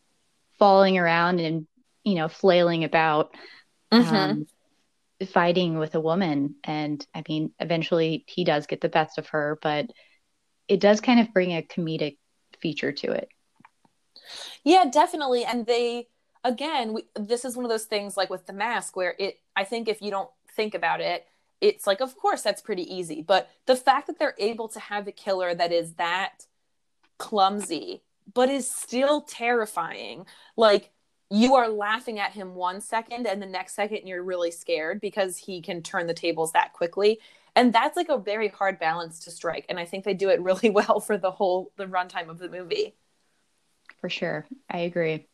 [0.58, 1.66] falling around and
[2.04, 3.34] you know flailing about
[3.92, 4.14] mm-hmm.
[4.14, 4.46] um,
[5.24, 6.56] fighting with a woman.
[6.64, 9.86] And i mean eventually he does get the best of her but
[10.68, 12.18] it does kind of bring a comedic
[12.60, 13.28] feature to it.
[14.64, 15.44] Yeah definitely.
[15.44, 16.08] And they
[16.44, 19.64] again we, this is one of those things like with the mask where it i
[19.64, 21.26] think if you don't think about it
[21.60, 23.22] it's like of course that's pretty easy.
[23.22, 26.46] But the fact that they're able to have a killer that is that
[27.18, 28.02] clumsy
[28.34, 30.26] but is still terrifying
[30.56, 30.90] like
[31.30, 35.36] you are laughing at him one second and the next second you're really scared because
[35.36, 37.20] he can turn the tables that quickly.
[37.56, 40.40] And that's like a very hard balance to strike and i think they do it
[40.42, 42.94] really well for the whole the runtime of the movie.
[44.00, 44.46] For sure.
[44.70, 45.26] I agree.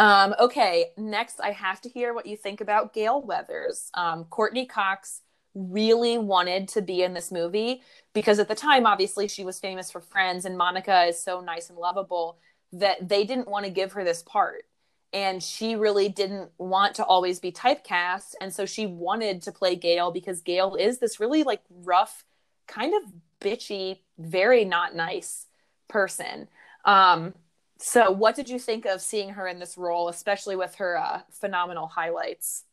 [0.00, 3.90] Um, okay next i have to hear what you think about gale weathers.
[3.94, 5.22] Um, courteney cox
[5.54, 9.90] really wanted to be in this movie because at the time obviously she was famous
[9.90, 12.38] for friends and monica is so nice and lovable
[12.72, 14.64] that they didn't want to give her this part.
[15.12, 18.34] And she really didn't want to always be typecast.
[18.40, 22.24] And so she wanted to play gale because gale is this really like rough
[22.66, 25.46] kind of bitchy very not nice
[25.88, 26.48] person.
[26.84, 27.34] Um
[27.80, 31.20] so what did you think of seeing her in this role especially with her uh,
[31.30, 32.64] phenomenal highlights?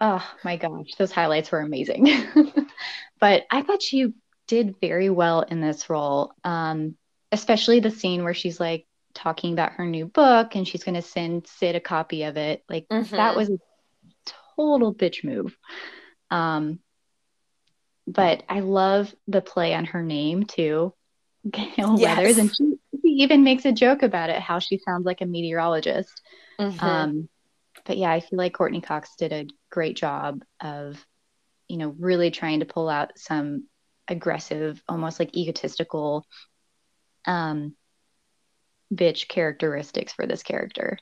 [0.00, 2.08] Oh my gosh those highlights were amazing.
[3.20, 4.14] But i thought she
[4.48, 6.32] did very well in this role.
[6.42, 6.96] Um
[7.32, 11.02] especially the scene where she's like talking about her new book and she's going to
[11.02, 12.62] send Sid a copy of it.
[12.68, 13.16] Like mm-hmm.
[13.16, 13.58] that was a
[14.56, 15.56] total bitch move.
[16.30, 16.78] Um,
[18.06, 20.94] but I love the play on her name too,
[21.50, 22.16] Gale yes.
[22.16, 25.26] Weathers, and she, she, even makes a joke about it, how she sounds like a
[25.26, 26.20] meteorologist.
[26.58, 26.84] Mm-hmm.
[26.84, 27.28] Um,
[27.84, 31.04] but yeah, I feel like Courteney Cox did a great job of,
[31.68, 33.66] you know, really trying to pull out some
[34.08, 36.26] aggressive, almost like egotistical
[37.26, 37.74] um,
[38.92, 40.98] bitch characteristics for this character.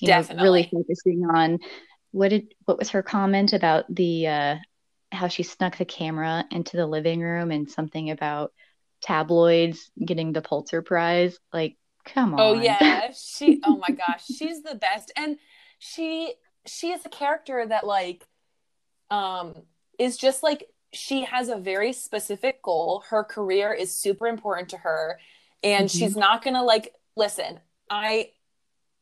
[0.00, 0.36] You Definitely.
[0.36, 1.58] Know, really focusing on
[2.10, 4.56] what did what was her comment about the uh,
[5.10, 8.52] how she snuck the camera into the living room and something about
[9.02, 11.38] tabloids getting the Pulitzer Prize.
[11.52, 12.58] Like, come oh, on.
[12.58, 13.60] Oh yeah, she.
[13.64, 15.38] Oh my gosh, she's the best, and
[15.78, 16.34] she
[16.66, 18.26] she is a character that like
[19.10, 19.54] um
[19.98, 23.04] is just like she has a very specific goal.
[23.08, 25.18] Her career is super important to her
[25.62, 25.98] and mm-hmm.
[25.98, 27.60] she's not going to like listen.
[27.90, 28.30] I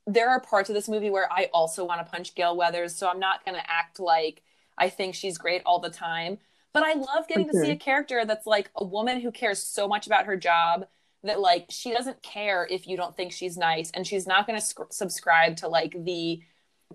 [0.06, 3.08] there are parts of this movie where I also want to punch gale Weathers, so
[3.08, 4.42] I'm not going to act like
[4.76, 6.38] I think she's great all the time.
[6.72, 7.58] But I love getting okay.
[7.58, 10.86] to see a character that's like a woman who cares so much about her job
[11.22, 14.58] that like she doesn't care if you don't think she's nice and she's not going
[14.58, 16.40] to sc- subscribe to like the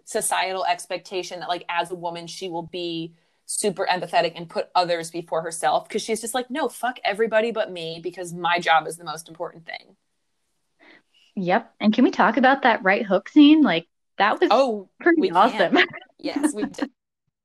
[0.04, 3.13] societal expectation that like as a woman she will be
[3.45, 7.71] super empathetic and put others before herself because she's just like no fuck everybody but
[7.71, 9.95] me because my job is the most important thing.
[11.36, 11.73] Yep.
[11.79, 13.62] And can we talk about that right hook scene?
[13.62, 15.77] Like that was oh pretty awesome.
[16.17, 16.89] Yes we did.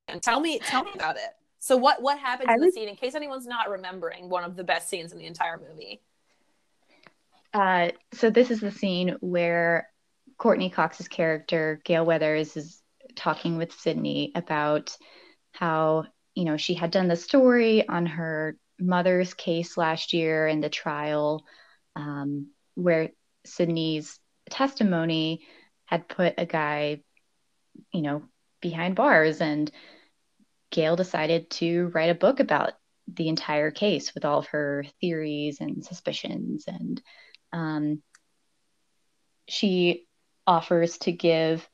[0.08, 1.30] And tell me tell me about it.
[1.58, 4.56] So what what happens I in the scene in case anyone's not remembering one of
[4.56, 6.00] the best scenes in the entire movie?
[7.52, 9.90] Uh, so this is the scene where
[10.38, 12.80] Courteney Cox's character, Gale Weathers, is
[13.16, 14.96] talking with Sidney about
[15.52, 20.60] how, you know, she had done the story on her mother's case last year in
[20.60, 21.44] the trial,
[21.96, 23.10] um, where
[23.44, 25.42] sidney's testimony
[25.84, 27.02] had put a guy,
[27.92, 28.22] you know,
[28.60, 29.40] behind bars.
[29.40, 29.70] And
[30.70, 32.72] gale decided to write a book about
[33.12, 37.02] the entire case with all of her theories and suspicions and
[37.52, 38.02] um,
[39.48, 40.06] she
[40.46, 41.68] offers to give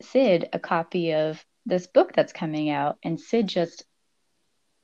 [0.00, 3.84] Sid a copy of this book that's coming out, and Sid just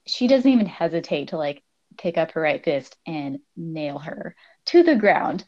[0.06, 1.62] she doesn't even hesitate to like
[1.98, 4.34] pick up her right fist and nail her
[4.66, 5.44] to the ground.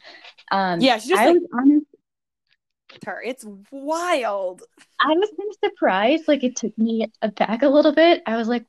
[0.51, 1.85] Um, yeah, she just I like, was honest.
[3.05, 4.63] Her, it's wild.
[4.99, 6.27] I was kind of surprised.
[6.27, 8.21] Like it took me back a little bit.
[8.25, 8.65] I was like,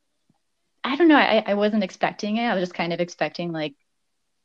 [0.84, 1.16] I don't know.
[1.16, 2.44] I, I wasn't expecting it.
[2.44, 3.74] I was just kind of expecting like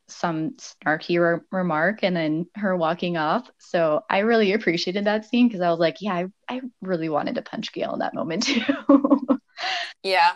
[0.07, 3.49] some snarky re- remark and then her walking off.
[3.57, 7.35] So I really appreciated that scene because I was like, yeah, I, I really wanted
[7.35, 8.61] to punch Gale in that moment too.
[10.03, 10.33] yeah.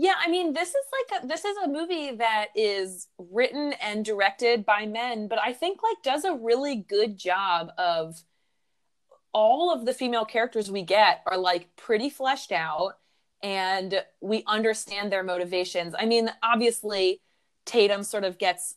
[0.00, 0.74] Yeah, I mean, this is
[1.10, 5.52] like a, this is a movie that is written and directed by men, but I
[5.52, 8.22] think like does a really good job of
[9.32, 12.94] all of the female characters we get are like pretty fleshed out
[13.42, 15.94] and we understand their motivations.
[15.98, 17.20] I mean, obviously,
[17.68, 18.74] Tatum sort of gets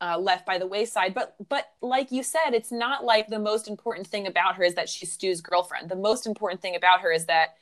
[0.00, 1.14] uh, left by the wayside.
[1.14, 4.74] But but like you said, it's not like the most important thing about her is
[4.74, 5.88] that she's Stu's girlfriend.
[5.88, 7.54] The most important thing about her is that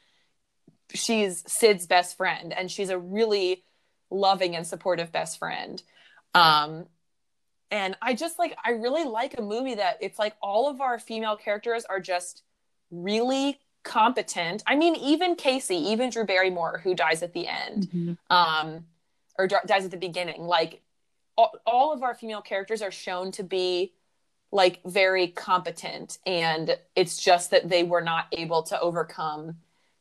[0.95, 3.63] she's Sid's best friend, and she's a really
[4.11, 5.83] loving and supportive best friend.
[6.35, 6.87] Um,
[7.71, 10.99] and I just like I really like a movie that it's like all of our
[10.99, 12.43] female characters are just
[12.91, 14.63] really competent.
[14.67, 17.89] I mean, even Casey, even Drew Barrymore, who dies at the end.
[17.91, 18.35] Mm-hmm.
[18.35, 18.87] Um,
[19.39, 20.43] or dies at the beginning.
[20.43, 20.83] Like
[21.37, 23.93] all, all of our female characters are shown to be
[24.53, 29.57] like very competent and it's just that they were not able to overcome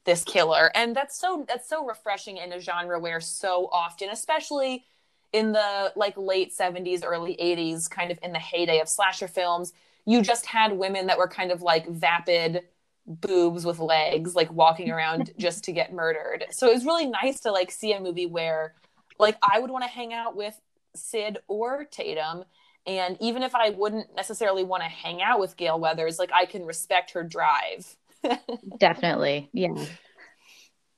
[0.05, 0.71] this killer.
[0.73, 4.85] And that's so that's so refreshing in a genre where so often especially
[5.31, 9.73] in the like late 70s early 80s kind of in the heyday of slasher films
[10.05, 12.63] you just had women that were kind of like vapid
[13.09, 16.45] boobs with legs like walking around just to get murdered.
[16.51, 18.75] So it was really nice to like see a movie where
[19.19, 20.59] like I would want to hang out with
[20.95, 22.45] Sid or Tatum.
[22.85, 26.45] And even if I wouldn't necessarily want to hang out with Gale Weathers, like I
[26.45, 27.95] can respect her drive.
[28.79, 29.49] definitely.
[29.53, 29.85] Yeah.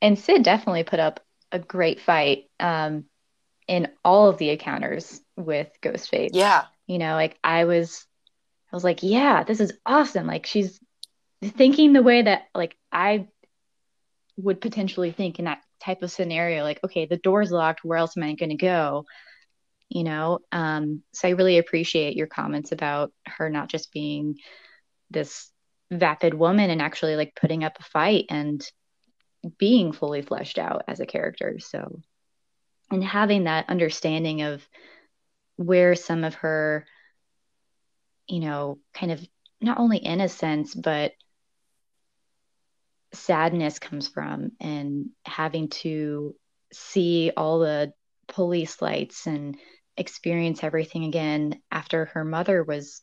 [0.02, 1.20] And Sid definitely put up
[1.52, 3.06] a great fight um,
[3.68, 6.30] in all of the encounters with Ghostface.
[6.34, 6.66] Yeah.
[6.88, 8.06] You know, like I was,
[8.72, 10.28] I was like, yeah, this is awesome.
[10.28, 10.80] Like she's
[11.41, 13.28] thinking the way that like I
[14.38, 18.16] would potentially think in that type of scenario like okay the door's locked where else
[18.18, 19.06] am i going to go?
[19.90, 24.38] You know um so i really appreciate your comments about her not just being
[25.10, 25.52] this
[25.92, 28.66] vapid woman and actually like putting up a fight and
[29.58, 31.58] being fully fleshed out as a character.
[31.60, 32.00] So
[32.90, 34.68] and having that understanding of
[35.56, 36.86] where some of her
[38.28, 39.26] you know kind of
[39.60, 41.14] not only innocence but
[43.14, 46.36] sadness comes from and having to
[46.72, 47.93] see all the
[48.28, 49.57] police lights and
[49.97, 53.01] experience everything again after her mother was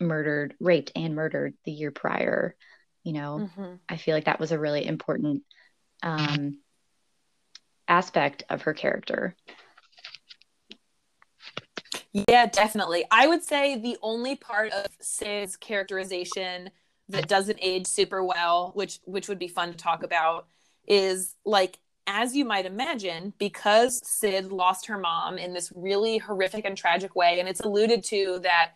[0.00, 2.56] murdered, raped, and murdered the year prior.
[3.02, 3.74] You know, mm-hmm.
[3.88, 5.42] I feel like that was a really important
[6.02, 6.58] um,
[7.86, 9.36] aspect of her character.
[12.28, 13.04] Yeah, definitely.
[13.10, 16.70] I would say the only part of Sid's characterization
[17.08, 20.46] that doesn't age super well, which which would be fun to talk about,
[20.86, 26.64] is like as you might imagine, because Sid lost her mom in this really horrific
[26.66, 28.72] and tragic way, and it's alluded to that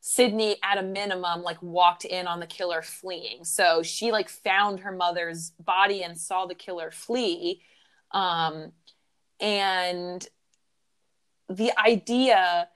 [0.00, 3.44] Sidney at a minimum like walked in on the killer fleeing.
[3.44, 7.62] So she like found her mother's body and saw the killer flee.
[8.12, 8.72] Um
[9.40, 10.26] and
[11.48, 12.68] the idea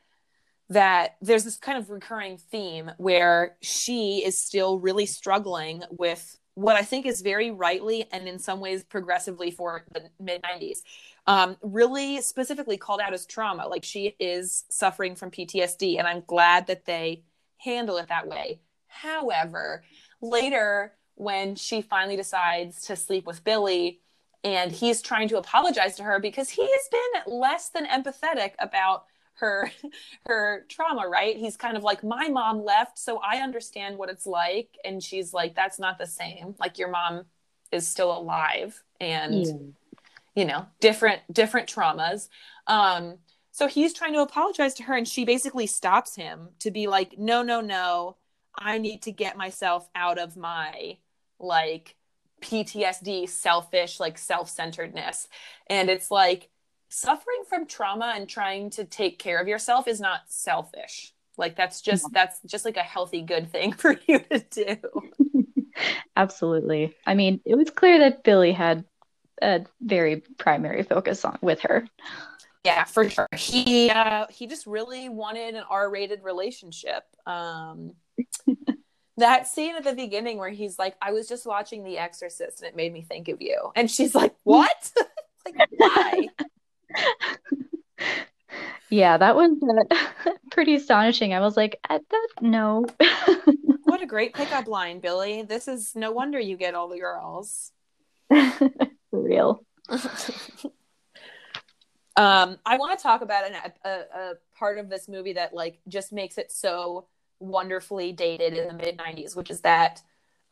[0.71, 6.77] that there's this kind of recurring theme where she is still really struggling with what
[6.77, 10.79] I think is very rightly and in some ways progressively for the mid 90s,
[11.27, 13.67] um, really specifically called out as trauma.
[13.67, 17.25] Like she is suffering from PTSD, and I'm glad that they
[17.59, 18.61] handle it that way.
[18.87, 19.85] However,
[20.21, 24.01] later when she finally decides to sleep with Billy,
[24.43, 29.05] and he's trying to apologize to her because he has been less than empathetic about
[29.41, 29.71] her
[30.27, 31.37] her trauma right?
[31.37, 34.77] He's kind of like my mom left so i understand what it's like.
[34.85, 36.55] And she's like that's not the same.
[36.59, 37.25] Like your mom
[37.73, 39.53] is still alive and yeah.
[40.35, 42.29] you know different different traumas.
[42.67, 43.19] Um
[43.53, 47.19] so he's trying to apologize to her and she basically stops him to be like
[47.19, 48.17] no no no.
[48.57, 50.99] I need to get myself out of my
[51.39, 51.97] like
[52.41, 55.29] PTSD, selfish, like self centeredness.
[55.69, 56.49] And it's like
[56.91, 61.15] suffering from trauma and trying to take care of yourself is not selfish.
[61.39, 64.77] Like that's just, that's just like a healthy, good thing for you to do.
[66.17, 66.95] Absolutely.
[67.07, 68.85] I mean, it was clear that Billy had
[69.41, 71.87] a very primary focus on with her.
[72.65, 73.27] Yeah, for sure.
[73.35, 77.05] He uh, he just really wanted an R-rated relationship.
[77.27, 77.93] Um,
[79.17, 82.69] that scene at the beginning where he's like, I was just watching The Exorcist and
[82.69, 83.71] it made me think of you.
[83.75, 84.93] And she's like, What?
[85.47, 86.29] like, why?
[88.91, 89.51] Yeah, that was
[89.91, 91.33] uh, pretty astonishing.
[91.33, 92.03] I was like, that,
[92.41, 92.87] no.
[93.85, 95.43] what a great pickup line, Billy.
[95.43, 97.73] This is no wonder you get all the girls.
[98.31, 98.69] For
[99.11, 99.65] real.
[102.17, 105.81] um, I want to talk about an, a, a part of this movie that like
[105.89, 107.07] just makes it so
[107.41, 110.03] wonderfully dated in the mid 90s, which is that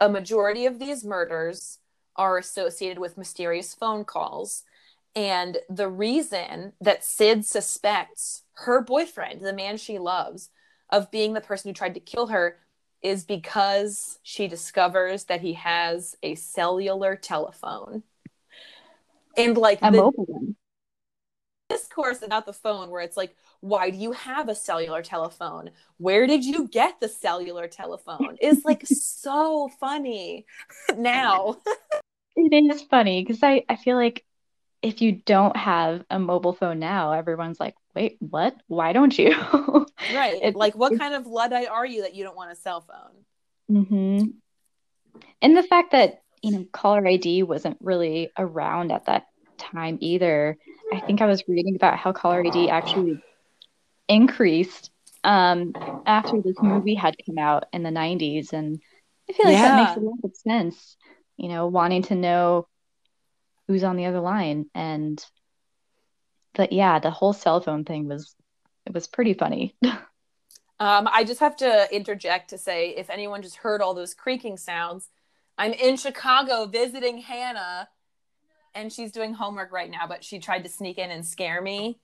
[0.01, 1.78] a majority of these murders
[2.16, 4.64] are associated with mysterious phone calls.
[5.15, 10.51] And the reason that Sid suspects her boyfriend, the man she loves,
[10.91, 12.59] of being the person who tried to kill her
[13.03, 18.03] is because she discovers that he has a cellular telephone.
[19.37, 20.57] And like a the mobile one.
[21.69, 26.27] discourse about the phone, where it's like, why do you have a cellular telephone where
[26.27, 30.47] did you get the cellular telephone is like so funny
[30.97, 31.57] now
[32.37, 34.25] it is funny because I, I feel like
[34.83, 38.55] if you don't have a mobile phone now everyone's like wait what?
[38.68, 39.35] Why don't you?
[40.14, 40.39] Right.
[40.41, 43.83] It, like what kind of luddite are you that you don't want a cell phone?
[43.85, 44.29] Mm-hmm.
[45.43, 49.26] and the fact that you know caller id wasn't really around at that
[49.59, 50.57] time either.
[50.93, 53.20] I think i was reading about how caller id actually
[54.09, 54.91] increased
[55.24, 55.74] um,
[56.07, 58.53] after this movie had come out in the 90s.
[58.53, 58.81] And
[59.29, 59.62] I feel like yeah.
[59.62, 60.97] that makes a lot of sense,
[61.37, 62.66] you know, wanting to know
[63.69, 64.66] who's on the other line.
[64.75, 65.25] And,
[66.55, 68.35] but yeah, the whole cell phone thing was,
[68.87, 69.77] it was pretty funny.
[69.85, 70.01] um,
[70.81, 75.09] I just have to interject to say if anyone just heard all those creaking sounds,
[75.57, 77.89] I'm in Chicago visiting Hannah
[78.75, 82.01] and she's doing homework right now, but she tried to sneak in and scare me.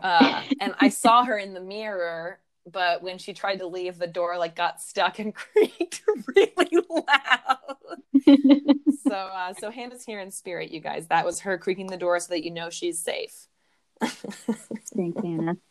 [0.00, 2.40] Uh, and I saw her in the mirror,
[2.70, 6.02] but when she tried to leave, the door like got stuck and creaked
[6.34, 7.98] really loud.
[9.06, 11.06] so, uh, so Hannah's here in spirit, you guys.
[11.08, 13.46] That was her creaking the door so that you know she's safe.
[14.02, 15.56] Thanks, Hannah.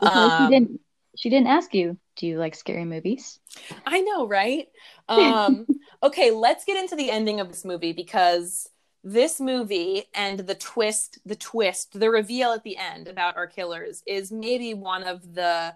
[0.00, 0.80] Um, she didn't.
[1.16, 1.98] She didn't ask you.
[2.16, 3.38] Do you like scary movies?
[3.84, 4.68] I know, right?
[5.08, 5.66] Um,
[6.02, 8.68] okay, let's get into the ending of this movie because
[9.04, 14.02] this movie and the twist, the twist, the reveal at the end about our killers
[14.06, 15.74] is maybe one of the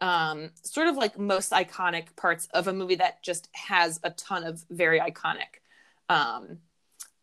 [0.00, 4.44] um, sort of like most iconic parts of a movie that just has a ton
[4.44, 5.58] of very iconic
[6.08, 6.58] um,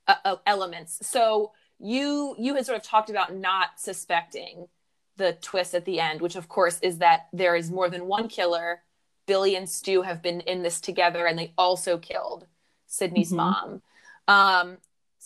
[0.08, 1.00] uh, elements.
[1.08, 4.68] So you you had sort of talked about not suspecting
[5.16, 8.28] the twist at the end, which of course is that there is more than one
[8.28, 8.84] killer.
[9.26, 12.48] Billy and Stu have been in this together, and they also killed
[12.86, 13.38] Sidney's mm-hmm.
[13.38, 13.82] mom.
[14.28, 14.78] Um,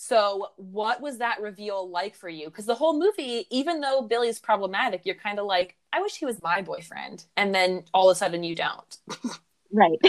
[0.04, 2.48] so, what was that reveal like for you?
[2.48, 6.26] Because the whole movie, even though Billy's problematic, you're kind of like, I wish he
[6.26, 7.24] was my boyfriend.
[7.38, 8.98] And then all of a sudden you don't.
[9.72, 10.00] right.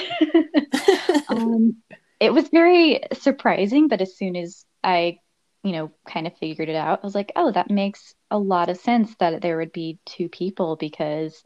[1.28, 1.76] um,
[2.20, 5.18] it was very surprising, but as soon as I,
[5.62, 8.70] you know, kind of figured it out, I was like, oh, that makes a lot
[8.70, 11.42] of sense that there would be two people because,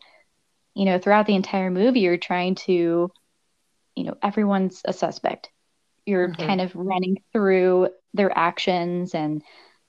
[0.73, 3.11] you know, throughout the entire movie, you're trying to,
[3.97, 5.51] you know, everyone's a suspect
[6.07, 6.47] you're mm-hmm.
[6.47, 9.43] kind of running through their actions and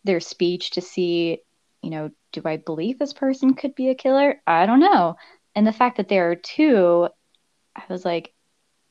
[0.04, 1.40] their speech to see,
[1.82, 4.42] you know, do I believe this person could be a killer?
[4.46, 5.16] I don't know.
[5.56, 7.10] and the fact that there are two,
[7.76, 8.34] I was like,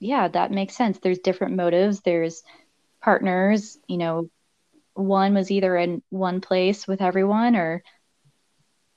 [0.01, 0.99] yeah, that makes sense.
[0.99, 2.01] There's different motives.
[2.01, 2.43] There's
[3.01, 4.31] partners, you know,
[4.95, 7.83] one was either in one place with everyone or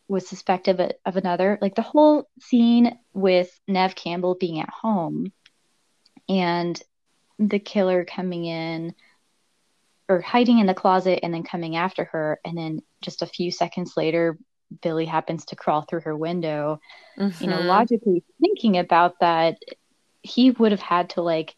[0.07, 1.57] was suspected of, of another.
[1.61, 5.31] Like the whole scene with Neve Campbell being at home
[6.27, 6.81] and
[7.37, 8.95] the killer coming in
[10.09, 12.39] or hiding in the closet and then coming after her.
[12.43, 14.37] And then just a few seconds later,
[14.81, 16.81] Billy happens to crawl through her window.
[17.17, 17.43] Mm-hmm.
[17.43, 17.67] You know, mm-hmm.
[17.67, 19.59] logically thinking about that,
[20.21, 21.55] he would have had to like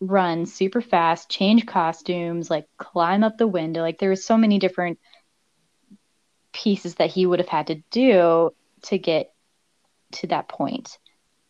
[0.00, 3.80] run super fast, change costumes, like climb up the window.
[3.80, 4.98] Like there were so many different
[6.52, 9.32] pieces that he would have had to do to get
[10.12, 10.96] to that point.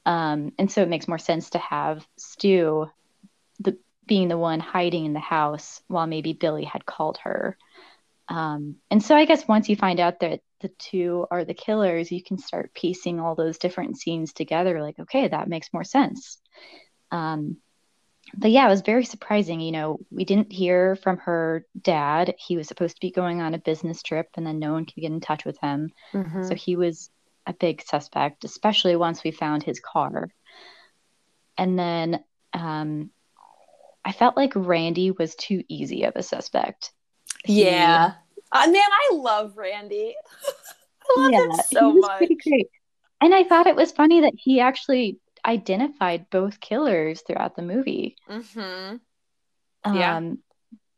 [0.06, 2.90] Um, and so it makes more sense to have Stu
[4.10, 7.56] being the one hiding in the house while maybe Billy had called her.
[8.26, 12.10] Um, and so I guess once you find out that the two are the killers,
[12.10, 14.82] you can start piecing all those different scenes together.
[14.82, 16.38] Like, okay, that makes more sense.
[17.12, 17.58] Um,
[18.36, 19.60] but yeah, it was very surprising.
[19.60, 22.34] You know, we didn't hear from her dad.
[22.36, 25.00] He was supposed to be going on a business trip, and then no one could
[25.00, 25.92] get in touch with him.
[26.12, 26.42] Mm-hmm.
[26.48, 27.10] So he was
[27.46, 30.30] a big suspect, especially once we found his car.
[31.56, 33.10] And then um,
[34.04, 36.92] I felt like Randy was too easy of a suspect.
[37.44, 38.14] He, yeah.
[38.52, 40.14] Uh, man, I love Randy.
[41.16, 42.18] I love yeah, him so much.
[42.18, 42.68] Pretty great.
[43.20, 48.16] And I thought it was funny that he actually identified both killers throughout the movie.
[48.28, 48.96] Mm-hmm.
[49.94, 50.16] Yeah.
[50.16, 50.38] Um,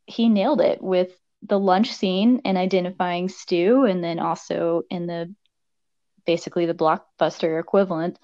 [0.07, 1.11] he nailed it with
[1.43, 5.35] the lunch scene and identifying Stu, and then also in the
[6.25, 8.19] basically the blockbuster equivalent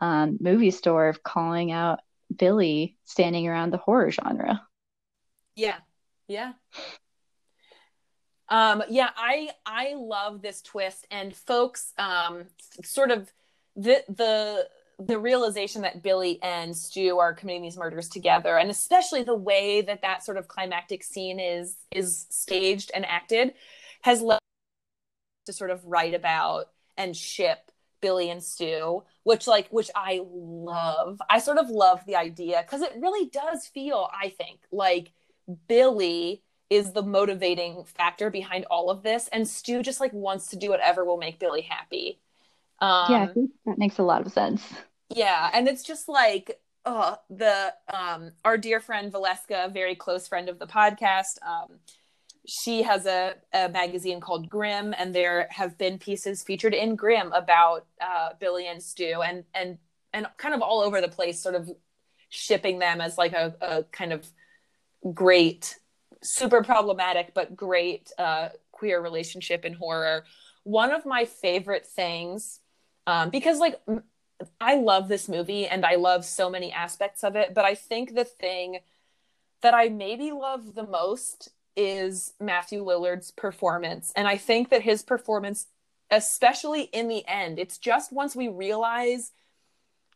[0.00, 2.00] um, movie store of calling out
[2.32, 4.62] Billy standing around the horror genre.
[5.54, 5.76] Yeah.
[6.28, 6.52] Yeah.
[8.48, 12.44] Um, yeah, I I love this twist, and folks, um,
[12.84, 13.32] sort of
[13.76, 14.68] the the
[14.98, 19.80] the realization that Billy and Stu are committing these murders together, and especially the way
[19.80, 23.54] that that sort of climactic scene is is staged and acted,
[24.02, 24.38] has led
[25.46, 26.66] to sort of write about
[26.98, 27.71] and ship
[28.02, 31.22] Billy and Stu, which like which I love.
[31.30, 35.12] I sort of love the idea because it really does feel, I think, like
[35.68, 40.56] Billy is the motivating factor behind all of this, and Stu just like wants to
[40.56, 42.20] do whatever will make Billy happy.
[42.80, 43.26] Um, yeah,
[43.66, 44.62] that makes a lot of sense.
[45.08, 50.48] Yeah, and it's just like oh, the um our dear friend Valeska, very close friend
[50.48, 51.78] of the podcast, um,
[52.46, 57.32] she has a, a magazine called Grimm, and there have been pieces featured in Grimm
[57.32, 59.78] about uh, Billy and Stu, and and
[60.12, 61.70] and kind of all over the place, sort of
[62.28, 64.26] shipping them as like a, a kind of
[65.14, 65.78] great,
[66.22, 70.24] super problematic but great uh, queer relationship in horror.
[70.64, 72.60] One of my favorite things,
[73.06, 73.80] um, because like
[74.60, 78.14] I love this movie and I love so many aspects of it, but I think
[78.14, 78.78] the thing
[79.60, 84.12] that I maybe love the most is Matthew Lillard's performance.
[84.16, 85.66] And I think that his performance,
[86.10, 89.32] especially in the end, it's just once we realize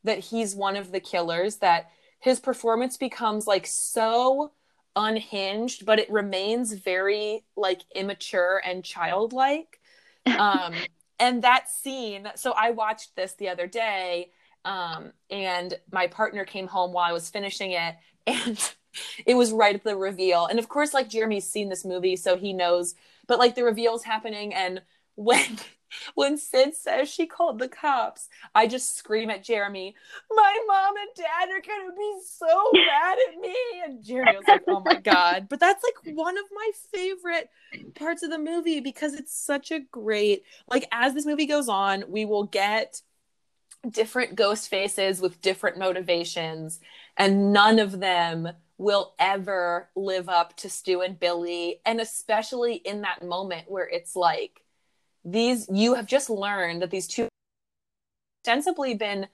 [0.05, 1.91] that he's one of the killers that
[2.21, 4.53] his performance becomes like so
[4.95, 9.81] unhinged, but it remains very like immature and childlike.
[10.27, 10.75] Um,
[11.21, 14.31] and that scene, so I watched this the other day,
[14.65, 17.95] um, and my partner came home while I was finishing it,
[18.27, 18.75] and
[19.25, 20.47] it was right at the reveal.
[20.47, 22.95] And of course, like Jeremy's seen this movie, so he knows.
[23.27, 24.83] But like the reveal's happening, and
[25.17, 25.59] when
[26.15, 29.95] when Sid says she called the cops, I just scream at Jeremy,
[30.31, 34.63] "My mom and dad are gonna be so mad at me!" And Jeremy was like,
[34.67, 37.51] "Oh my god!" But that's like one of my favorite
[37.95, 40.87] parts of the movie because it's such a great like.
[40.93, 43.01] As this movie goes on, we will get
[43.89, 46.81] different ghost faces with different motivations,
[47.17, 48.49] and none of them
[48.79, 51.81] will ever live up to Stu and Billy.
[51.87, 54.63] And especially in that moment where it's like,
[55.25, 57.29] these, you have just learned that these two
[58.47, 59.27] ostensibly been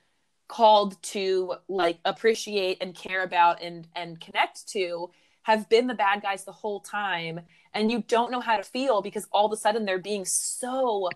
[0.49, 5.11] called to like appreciate and care about and and connect to
[5.43, 7.40] have been the bad guys the whole time
[7.74, 11.09] and you don't know how to feel because all of a sudden they're being so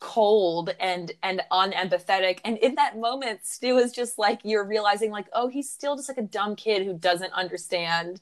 [0.00, 2.40] cold and and unempathetic.
[2.44, 6.08] And in that moment stu is just like you're realizing like oh he's still just
[6.08, 8.20] like a dumb kid who doesn't understand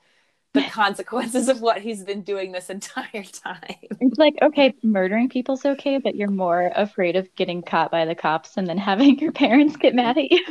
[0.52, 3.76] the consequences of what he's been doing this entire time.
[4.00, 8.14] It's like okay murdering people's okay but you're more afraid of getting caught by the
[8.14, 10.44] cops and then having your parents get mad at you.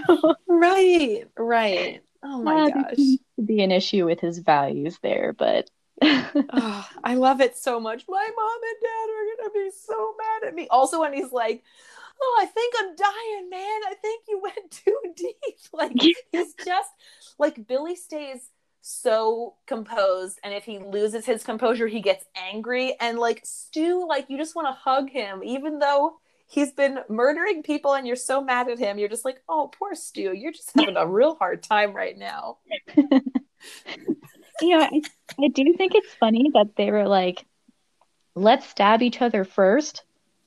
[0.48, 2.02] Right right.
[2.22, 3.18] Oh my yeah, gosh.
[3.46, 5.70] be an issue with his values there but
[6.04, 8.06] oh, I love it so much.
[8.08, 10.68] My mom and dad are gonna be so mad at me.
[10.70, 11.64] Also, when he's like,
[12.22, 13.82] oh, I think I'm dying, man.
[13.90, 15.36] I think you went too deep.
[15.74, 16.90] Like he's just
[17.40, 18.50] like Billy stays
[18.82, 24.30] so composed and if he loses his composure he gets angry and like Stu like
[24.30, 28.42] you just want to hug him even though he's been murdering people and you're so
[28.42, 31.64] mad at him you're just like oh poor Stu you're just having a real hard
[31.64, 32.58] time right now
[34.62, 35.02] you know I,
[35.44, 37.46] I do think it's funny that they were like
[38.36, 40.04] let's stab each other first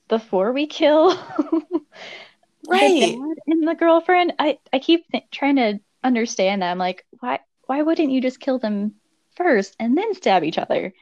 [0.07, 1.09] before we kill
[2.67, 7.05] right the and the girlfriend i i keep th- trying to understand that i'm like
[7.19, 8.95] why why wouldn't you just kill them
[9.35, 10.93] first and then stab each other?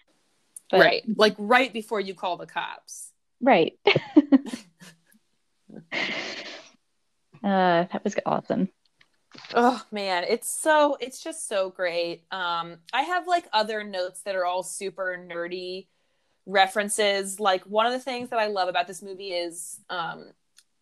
[0.69, 1.03] But, right.
[1.15, 3.11] Like right before you call the cops.
[3.39, 3.73] Right.
[3.85, 3.95] uh,
[7.43, 8.69] that was awesome.
[9.57, 12.23] Oh man, it's so it's just so great.
[12.31, 15.87] Um I have like other notes that are all super nerdy
[16.45, 17.39] references.
[17.39, 20.31] Like one of the things that I love about this movie is um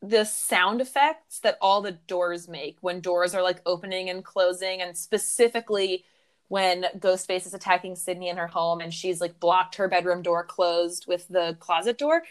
[0.02, 4.82] the sound effects that all the doors make when doors are like opening and closing
[4.82, 6.06] and specifically
[6.50, 10.44] when ghostface is attacking sidney in her home and she's like blocked her bedroom door
[10.46, 12.24] closed with the closet door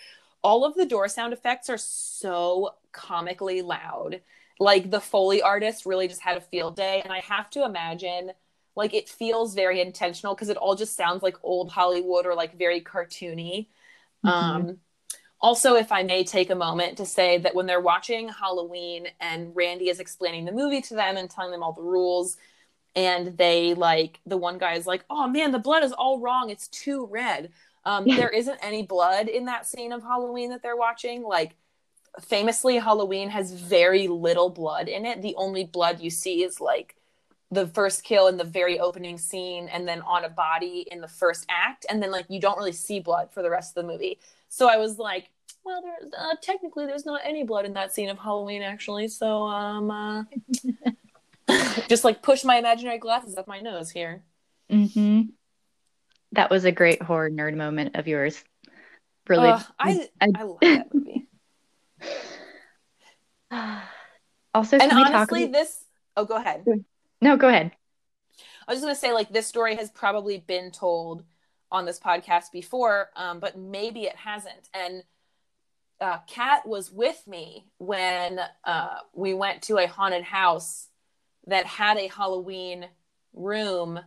[0.43, 4.21] all of the door sound effects are so comically loud
[4.63, 8.31] like the foley artist really just had a field day and i have to imagine
[8.75, 12.57] like it feels very intentional because it all just sounds like old hollywood or like
[12.57, 13.67] very cartoony
[14.25, 14.29] mm-hmm.
[14.29, 14.79] um
[15.43, 19.55] also, if I may take a moment to say that when they're watching Halloween and
[19.57, 22.37] Randy is explaining the movie to them and telling them all the rules,
[22.95, 26.51] and they like the one guy is like, "Oh man, the blood is all wrong.
[26.51, 27.51] It's too red."
[27.85, 31.25] Um, there isn't any blood in that scene of Halloween that they're watching.
[31.25, 31.57] Like,
[32.21, 35.23] famously, Halloween has very little blood in it.
[35.23, 36.97] The only blood you see is like
[37.51, 41.09] the first kill in the very opening scene, and then on a body in the
[41.09, 43.93] first act, and then like you don't really see blood for the rest of the
[43.93, 44.19] movie.
[44.49, 45.31] So I was like,
[45.65, 49.09] well, there's uh, technically there's not any blood in that scene of Halloween actually.
[49.09, 50.25] So um, uh,
[51.89, 54.23] just like push my imaginary glasses up my nose here.
[54.71, 55.23] Mm-hmm.
[56.33, 58.43] That was a great horror nerd moment of yours.
[59.29, 61.29] Really, uh, I, I I love that movie.
[64.55, 65.53] also, and honestly, about...
[65.53, 65.85] this.
[66.17, 66.65] Oh, go ahead.
[67.21, 67.73] No, go ahead.
[68.67, 71.25] I was just gonna say, like, this story has probably been told
[71.71, 74.69] on this podcast before, um, but maybe it hasn't.
[74.75, 75.03] And
[76.01, 80.89] uh, Kat was with me when uh, we went to a haunted house
[81.47, 82.87] that had a Halloween
[83.33, 83.99] room,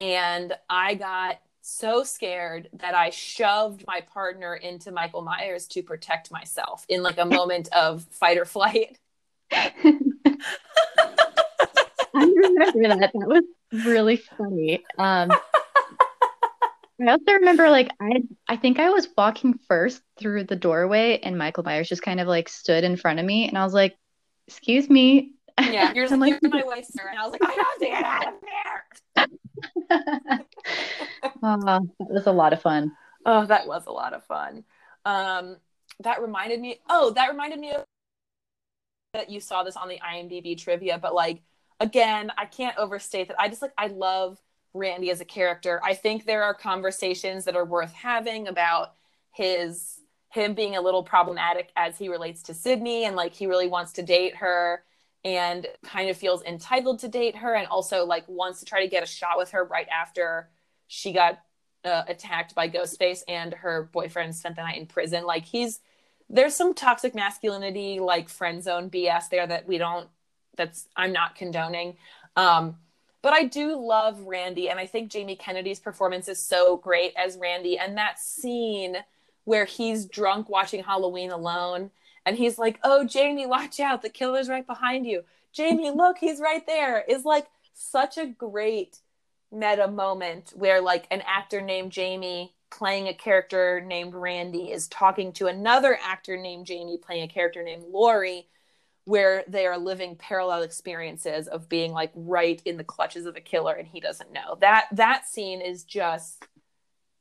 [0.00, 6.30] and I got so scared that I shoved my partner into Michael Myers to protect
[6.30, 8.98] myself in like a moment of fight or flight.
[9.50, 9.82] I
[12.14, 13.10] remember that.
[13.14, 13.44] That was
[13.86, 14.84] really funny.
[14.98, 15.30] Um,
[17.00, 21.38] I also remember like I I think I was walking first through the doorway and
[21.38, 23.96] Michael Myers just kind of like stood in front of me and I was like,
[24.46, 27.08] "Excuse me." Yeah, you're, like, you're my wife, sir.
[27.08, 28.34] And I was like, "I have to get out of
[30.38, 30.46] here."
[31.46, 32.92] Oh, that was a lot of fun.
[33.26, 34.64] Oh, that was a lot of fun.
[35.04, 35.58] Um,
[36.00, 36.80] that reminded me.
[36.88, 37.84] Oh, that reminded me of
[39.12, 41.42] that you saw this on the IMDb trivia, but like
[41.80, 43.38] again, I can't overstate that.
[43.38, 44.40] I just like I love
[44.72, 45.80] Randy as a character.
[45.84, 48.94] I think there are conversations that are worth having about
[49.30, 53.68] his him being a little problematic as he relates to Sidney and like he really
[53.68, 54.82] wants to date her
[55.24, 58.88] and kind of feels entitled to date her and also like wants to try to
[58.90, 60.48] get a shot with her right after
[60.94, 61.40] she got
[61.84, 65.24] uh, attacked by Ghostface and her boyfriend spent the night in prison.
[65.24, 65.80] Like he's
[66.30, 70.08] there's some toxic masculinity like friend zone BS there that we don't
[70.56, 71.96] that's I'm not condoning.
[72.36, 72.76] Um
[73.22, 77.38] but I do love Randy, and I think Jamie Kennedy's performance is so great as
[77.38, 77.78] Randy.
[77.78, 78.98] And that scene
[79.44, 81.90] where he's drunk watching Halloween alone,
[82.26, 84.02] and he's like, "Oh, Jamie, watch out!
[84.02, 85.24] The killer's right behind you.
[85.52, 88.98] Jamie, look, he's right there." Is like such a great
[89.54, 95.32] meta moment where like an actor named Jamie playing a character named Randy is talking
[95.34, 98.48] to another actor named Jamie playing a character named Laurie
[99.04, 103.40] where they are living parallel experiences of being like right in the clutches of a
[103.40, 104.56] killer and he doesn't know.
[104.60, 106.44] That that scene is just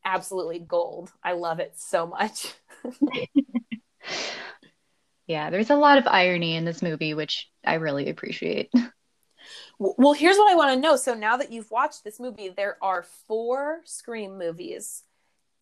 [0.06, 1.12] absolutely gold.
[1.24, 2.54] I love it so much.
[5.28, 8.72] yeah, there's a lot of irony in this movie which I really appreciate.
[9.80, 10.96] Well, here's what I want to know.
[10.96, 15.04] So now that you've watched this movie, there are 4 Scream movies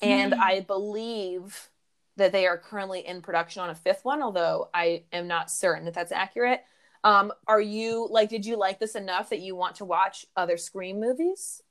[0.01, 0.39] and mm.
[0.39, 1.69] I believe
[2.17, 5.85] that they are currently in production on a fifth one, although I am not certain
[5.85, 6.61] that that's accurate.
[7.03, 10.57] Um, are you like, did you like this enough that you want to watch other
[10.57, 11.61] Scream movies?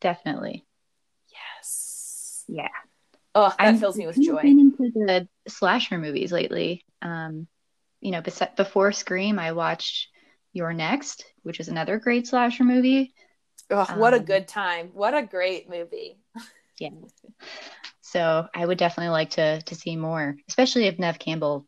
[0.00, 0.64] Definitely.
[1.30, 2.44] Yes.
[2.48, 2.68] Yeah.
[3.34, 4.42] Oh, that I'm fills me with joy.
[4.42, 6.84] Been into the slasher movies lately.
[7.00, 7.46] Um,
[8.00, 8.22] you know,
[8.56, 10.08] before Scream, I watched
[10.52, 13.14] You're Next, which is another great slasher movie.
[13.70, 14.90] Oh, what um, a good time.
[14.92, 16.18] What a great movie.
[16.78, 16.90] yeah.
[18.00, 21.66] So I would definitely like to to see more, especially if Neve Campbell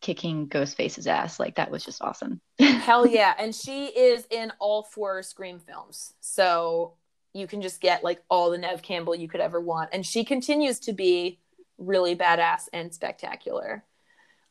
[0.00, 1.38] kicking Ghostface's ass.
[1.38, 2.40] Like that was just awesome.
[2.58, 3.34] Hell yeah.
[3.38, 6.14] And she is in all four Scream films.
[6.20, 6.94] So
[7.32, 9.90] you can just get like all the Neve Campbell you could ever want.
[9.92, 11.38] And she continues to be
[11.78, 13.84] really badass and spectacular.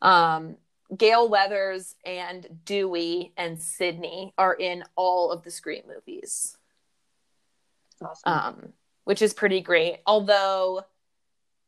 [0.02, 0.56] Um,
[0.96, 6.58] Gale Weathers and Dewey and Sidney are in all of the Scream movies.
[8.02, 8.34] Awesome.
[8.34, 8.74] Um,
[9.04, 10.00] which is pretty great.
[10.06, 10.86] Although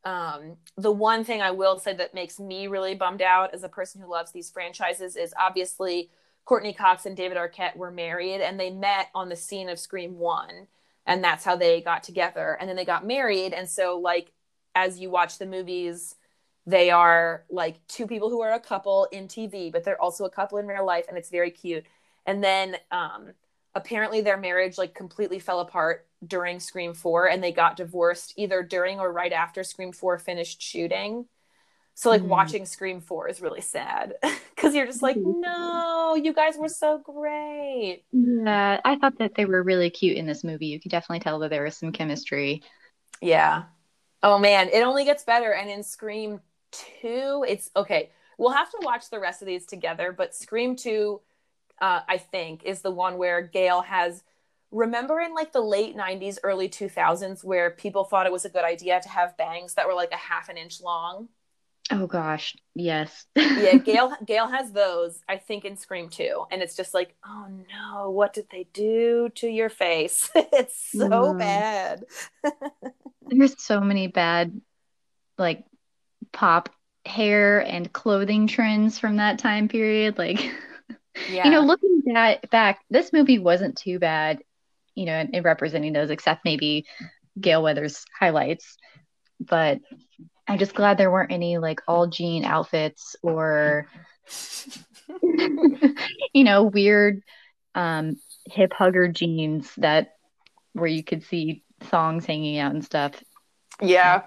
[0.04, 3.68] um, the one thing I will say that makes me really bummed out as a
[3.68, 6.10] person who loves these franchises is obviously
[6.44, 10.18] Courteney Cox and David Arquette were married and they met on the scene of Scream
[10.18, 10.66] 1
[11.06, 14.32] and that's how they got together and then they got married and so like
[14.74, 16.16] as you watch the movies
[16.66, 20.30] they are like two people who are a couple in TV but they're also a
[20.30, 21.84] couple in real life and it's very cute
[22.26, 23.32] and then um
[23.74, 28.62] apparently their marriage like completely fell apart during Scream 4 and they got divorced either
[28.62, 31.26] during or right after Scream 4 finished shooting.
[31.94, 32.28] So like mm.
[32.28, 34.14] watching Scream 4 is really sad
[34.56, 38.04] cuz you're just like no, you guys were so great.
[38.12, 40.66] Yeah, I thought that they were really cute in this movie.
[40.66, 42.62] You could definitely tell that there was some chemistry.
[43.20, 43.64] Yeah.
[44.22, 46.40] Oh man, it only gets better and in Scream
[47.00, 48.10] 2 it's okay.
[48.38, 51.20] We'll have to watch the rest of these together, but Scream 2
[51.82, 54.22] uh, I think, is the one where Gale has.
[54.70, 58.64] Remember in like the late 90s, early 2000s, where people thought it was a good
[58.64, 61.28] idea to have bangs that were like a half an inch long?
[61.90, 63.26] Oh gosh, yes.
[63.36, 66.44] yeah, Gale Gale has those, I think, in Scream 2.
[66.50, 70.30] And it's just like, oh no, what did they do to your face?
[70.34, 71.38] it's so mm.
[71.38, 72.04] bad.
[73.22, 74.58] There's so many bad
[75.36, 75.64] like
[76.32, 76.70] pop
[77.04, 80.18] hair and clothing trends from that time period.
[80.18, 80.40] Like
[81.30, 81.44] yeah.
[81.44, 84.42] you know, looking back, back, this movie wasn't too bad,
[84.94, 86.86] you know, in, in representing those, except maybe
[87.40, 88.76] Gale Weathers highlights.
[89.40, 89.80] But
[90.46, 93.86] I'm just glad there weren't any like all jean outfits or,
[96.32, 97.22] you know, weird
[97.74, 98.16] um,
[98.46, 100.14] hip hugger jeans that
[100.72, 103.22] where you could see thongs hanging out and stuff.
[103.80, 104.22] Yeah.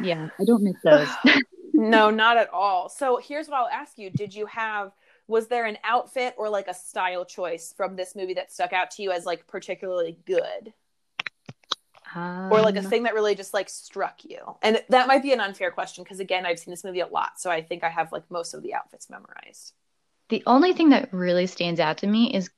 [0.00, 1.08] Yeah, I don't miss those.
[1.72, 2.88] no, not at all.
[2.88, 4.10] So here's what I'll ask you.
[4.10, 4.92] Did you have
[5.28, 8.90] was there an outfit or like a style choice from this movie that stuck out
[8.90, 10.72] to you as like particularly good?
[12.14, 14.38] Um, or like a um, thing that really just like struck you?
[14.60, 17.40] And that might be an unfair question because again i've seen this movie a lot
[17.40, 19.72] so i think i have like most of the outfits memorized.
[20.28, 22.50] The only thing that really stands out to me is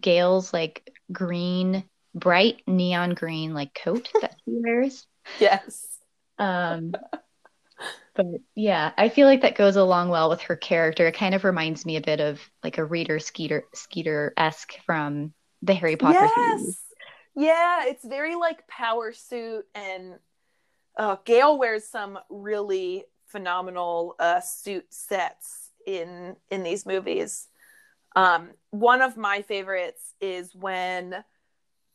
[0.00, 5.06] gale's like green bright neon green like coat that she wears.
[5.40, 5.95] Yes
[6.38, 6.92] um
[8.16, 11.06] but yeah, I feel like that goes along well with her character.
[11.06, 15.34] It kind of reminds me a bit of like a Rita Skeeter Skeeter esque from
[15.62, 16.60] the Harry Potter yes!
[16.60, 16.80] series.
[17.34, 20.14] Yeah, it's very like power suit and
[20.96, 27.48] uh, Gale wears some really phenomenal uh, suit sets in in these movies.
[28.14, 31.22] Um, one of my favorites is when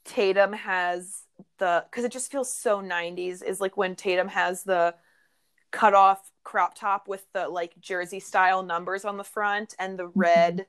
[0.05, 1.23] Tatum has
[1.57, 4.95] the because it just feels so 90s is like when Tatum has the
[5.71, 10.07] cut off crop top with the like jersey style numbers on the front and the
[10.07, 10.19] mm-hmm.
[10.19, 10.65] red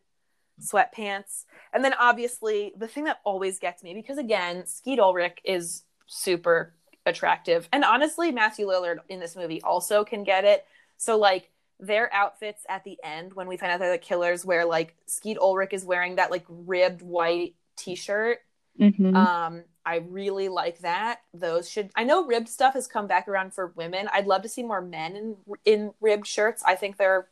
[0.60, 1.44] sweatpants.
[1.72, 6.74] And then obviously the thing that always gets me because again, Skeet Ulrich is super
[7.06, 7.68] attractive.
[7.72, 10.64] And honestly, Matthew Lillard in this movie also can get it.
[10.98, 14.64] So like their outfits at the end when we find out they're the killers where
[14.64, 18.38] like Skeet Ulrich is wearing that like ribbed white t-shirt.
[18.80, 19.16] Mm-hmm.
[19.16, 21.20] Um I really like that.
[21.34, 24.08] Those should I know ribbed stuff has come back around for women.
[24.12, 26.62] I'd love to see more men in in ribbed shirts.
[26.64, 27.28] I think they're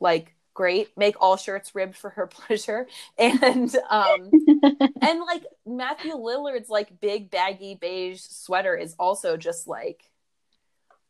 [0.00, 0.96] like great.
[0.96, 2.86] Make all shirts ribbed for her pleasure.
[3.18, 4.30] And um
[5.02, 10.10] and like Matthew Lillard's like big baggy beige sweater is also just like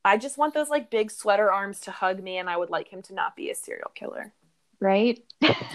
[0.05, 2.89] I just want those like big sweater arms to hug me and I would like
[2.89, 4.33] him to not be a serial killer.
[4.79, 5.25] Right?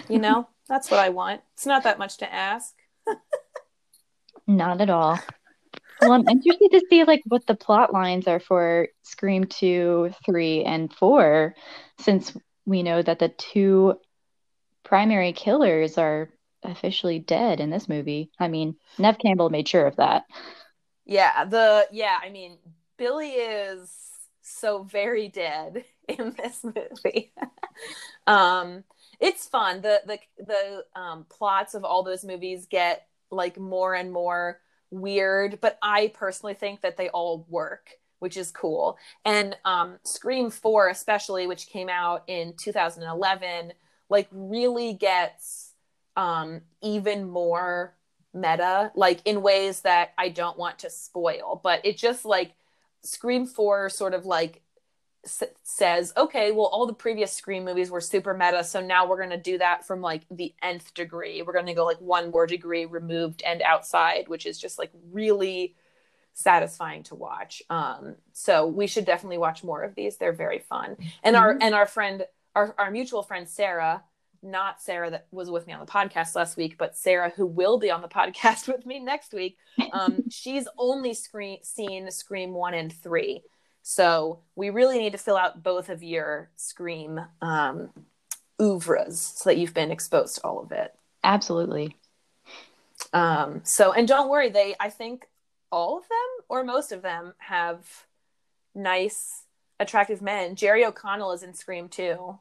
[0.08, 1.40] you know, that's what I want.
[1.54, 2.74] It's not that much to ask.
[4.50, 5.16] Not at all.
[6.00, 10.64] Well, I'm interested to see like what the plot lines are for Scream 2, 3,
[10.64, 11.54] and 4,
[12.00, 12.36] since
[12.66, 13.94] we know that the two
[14.82, 16.30] primary killers are
[16.64, 18.32] officially dead in this movie.
[18.40, 20.24] I mean, Neve Campbell made sure of that.
[21.06, 22.58] Yeah, the yeah, I mean,
[22.96, 23.96] Billy is
[24.42, 27.32] so very dead in this movie.
[28.26, 28.82] um
[29.20, 29.80] it's fun.
[29.80, 34.60] The the the um plots of all those movies get like more and more
[34.90, 38.98] weird, but I personally think that they all work, which is cool.
[39.24, 43.72] And um, Scream 4, especially, which came out in 2011,
[44.08, 45.72] like really gets
[46.16, 47.94] um, even more
[48.34, 51.60] meta, like in ways that I don't want to spoil.
[51.62, 52.52] But it just like
[53.02, 54.62] Scream 4 sort of like
[55.24, 58.64] s- says, okay, well, all the previous Scream movies were super meta.
[58.64, 61.42] So now we're going to do that from like the nth degree.
[61.42, 64.90] We're going to go like one more degree removed and outside, which is just like
[65.12, 65.74] really
[66.32, 67.62] satisfying to watch.
[67.70, 70.16] Um, so we should definitely watch more of these.
[70.16, 70.96] They're very fun.
[71.22, 74.02] And our and our friend, our, our mutual friend Sarah,
[74.42, 77.78] not Sarah that was with me on the podcast last week, but Sarah who will
[77.78, 79.58] be on the podcast with me next week.
[79.92, 83.42] Um, she's only screen seen Scream one and three.
[83.82, 87.90] So we really need to fill out both of your Scream um,
[88.60, 90.94] oeuvres so that you've been exposed to all of it.
[91.24, 91.96] Absolutely.
[93.12, 95.26] Um, so, and don't worry, they, I think
[95.72, 97.86] all of them or most of them have
[98.74, 99.44] nice,
[99.78, 100.56] attractive men.
[100.56, 102.38] Jerry O'Connell is in Scream 2,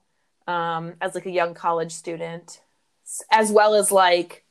[0.48, 2.62] um, as like a young college student,
[3.32, 4.44] as well as like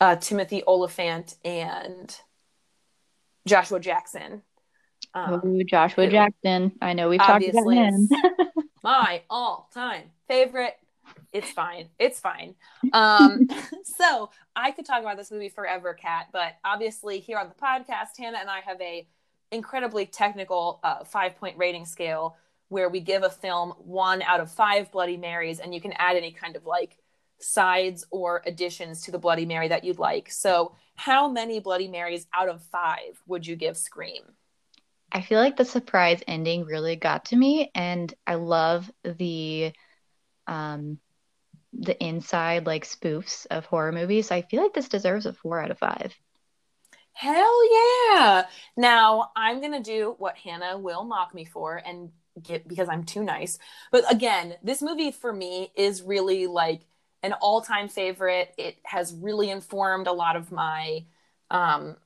[0.00, 2.16] uh, Timothy Olyphant and
[3.46, 4.42] Joshua Jackson.
[5.26, 6.72] Um, Ooh, Joshua who, Jackson.
[6.80, 8.08] I know we've talked about him.
[8.82, 10.76] my all-time favorite.
[11.32, 11.88] It's fine.
[11.98, 12.54] It's fine.
[12.92, 13.48] Um,
[13.84, 18.18] so I could talk about this movie forever, Kat, but obviously here on the podcast,
[18.18, 19.06] Hannah and I have a
[19.50, 22.36] incredibly technical uh, five-point rating scale
[22.68, 26.16] where we give a film one out of five Bloody Marys, and you can add
[26.16, 26.98] any kind of like
[27.40, 30.30] sides or additions to the Bloody Mary that you'd like.
[30.30, 34.22] So, how many Bloody Marys out of five would you give Scream?
[35.12, 39.72] I feel like the surprise ending really got to me, and I love the
[40.46, 40.98] um
[41.72, 44.28] the inside like spoofs of horror movies.
[44.28, 46.14] So I feel like this deserves a four out of five.
[47.12, 48.46] Hell yeah!
[48.76, 52.10] Now I'm gonna do what Hannah will mock me for and
[52.42, 53.58] get because I'm too nice.
[53.90, 56.82] But again, this movie for me is really like
[57.22, 58.54] an all-time favorite.
[58.56, 61.04] It has really informed a lot of my
[61.50, 61.96] um,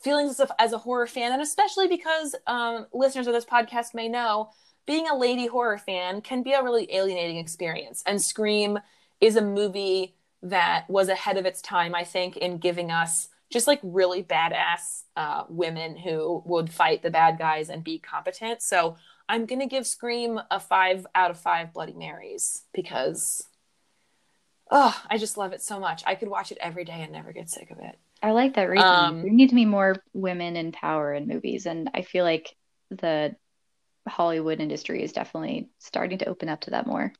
[0.00, 4.50] feelings as a, horror fan, and especially because um, listeners of this podcast may know,
[4.86, 8.02] being a lady horror fan can be a really alienating experience.
[8.06, 8.78] And Scream
[9.20, 13.66] is a movie that was ahead of its time, I think, in giving us just
[13.66, 18.62] like really badass uh, women who would fight the bad guys and be competent.
[18.62, 18.96] So
[19.28, 23.46] I'm gonna give Scream a five out of five Bloody Marys because
[24.70, 26.02] oh, I just love it so much.
[26.06, 27.98] I could watch it every day and never get sick of it.
[28.22, 28.86] I like that reason.
[28.86, 32.54] Um, there need to be more women in power in movies, and I feel like
[32.90, 33.34] the
[34.06, 37.12] Hollywood industry is definitely starting to open up to that more.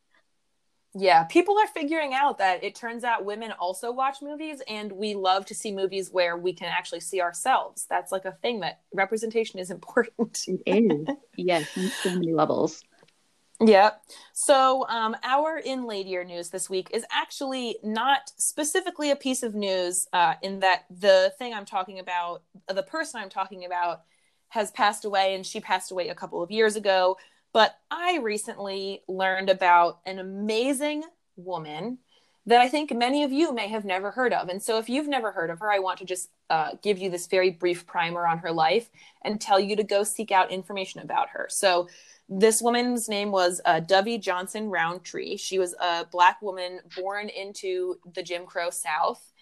[0.92, 5.14] Yeah, people are figuring out that it turns out women also watch movies, and we
[5.14, 7.86] love to see movies where we can actually see ourselves.
[7.88, 10.40] That's like a thing that representation is important.
[10.48, 12.82] it is, yes, on so many levels.
[13.62, 14.02] Yep.
[14.32, 19.54] So, um, our in ladier news this week is actually not specifically a piece of
[19.54, 22.42] news, uh, in that the thing I'm talking about,
[22.72, 24.02] the person I'm talking about,
[24.48, 27.18] has passed away, and she passed away a couple of years ago.
[27.52, 31.04] But I recently learned about an amazing
[31.36, 31.98] woman
[32.46, 34.48] that I think many of you may have never heard of.
[34.48, 37.10] And so, if you've never heard of her, I want to just uh, give you
[37.10, 38.88] this very brief primer on her life
[39.22, 41.46] and tell you to go seek out information about her.
[41.50, 41.88] So,
[42.32, 45.36] this woman's name was uh, Dovey Johnson Roundtree.
[45.36, 49.32] She was a black woman born into the Jim Crow South.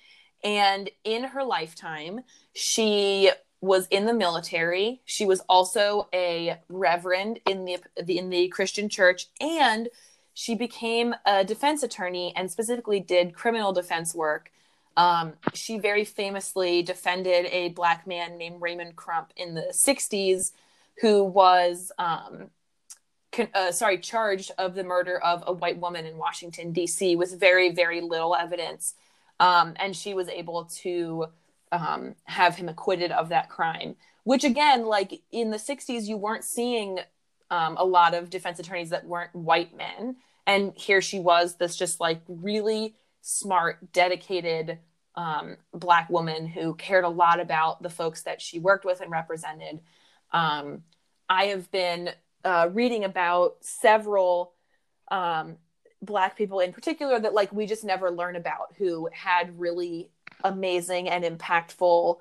[0.43, 2.21] And in her lifetime,
[2.55, 3.31] she
[3.61, 5.03] was in the military.
[5.05, 9.89] She was also a reverend in the, in the Christian church, and
[10.33, 14.51] she became a defense attorney and specifically did criminal defense work.
[14.97, 20.53] Um, she very famously defended a black man named Raymond Crump in the 60s,
[21.01, 22.51] who was um,
[23.55, 27.17] uh, sorry, charged of the murder of a white woman in Washington D.C.
[27.17, 28.95] with very, very little evidence,
[29.41, 31.27] um, and she was able to
[31.73, 33.97] um, have him acquitted of that crime.
[34.25, 37.01] Which again, like in the '60s, you weren't seeing
[37.51, 40.17] um, a lot of defense attorneys that weren't white men,
[40.47, 44.79] and here she was, this just like really smart, dedicated
[45.15, 49.11] um, black woman who cared a lot about the folks that she worked with and
[49.11, 49.81] represented.
[50.33, 50.85] Um,
[51.29, 52.11] I have been
[52.49, 54.55] uh, reading about several
[55.11, 55.59] um,
[56.01, 60.11] black people in particular that like we just never learn about who had really
[60.45, 62.17] amazing and impactful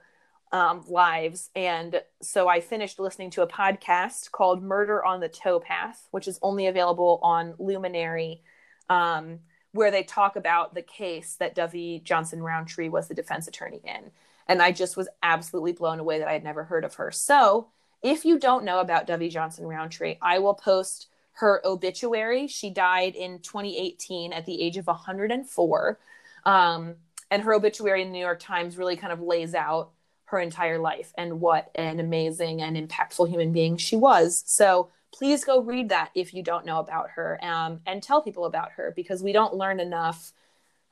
[0.51, 1.49] um, lives.
[1.55, 6.39] And so i finished listening to a podcast called murder on the towpath which is
[6.41, 8.43] only available on luminary
[8.89, 9.39] um,
[9.71, 14.11] where they talk about the case that dovey johnson roundtree was the defense attorney in.
[14.45, 17.11] And i just was absolutely blown away that i had never heard of her.
[17.11, 17.69] So
[18.01, 22.47] if you don't know about Dovey Johnson Roundtree, I will post her obituary.
[22.47, 25.99] She died in 2018 at the age of 104.
[26.45, 26.95] Um,
[27.29, 29.91] and her obituary in the New York Times really kind of lays out
[30.25, 34.43] her entire life and what an amazing and impactful human being she was.
[34.45, 38.45] So please go read that if you don't know about her um, and tell people
[38.45, 40.33] about her because we don't learn enough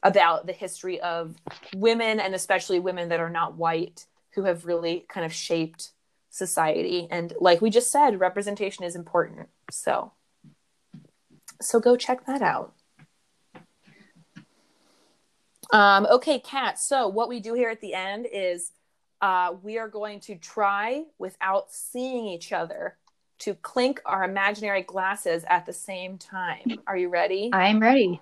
[0.04, 1.36] about the history of
[1.76, 5.92] women and especially women that are not white who have really kind of shaped
[6.36, 10.12] society and like we just said representation is important so
[11.62, 12.74] so go check that out
[15.72, 18.72] um, okay kat so what we do here at the end is
[19.22, 22.98] uh, we are going to try without seeing each other
[23.40, 26.80] to clink our imaginary glasses at the same time.
[26.86, 27.50] Are you ready?
[27.54, 28.22] I'm ready.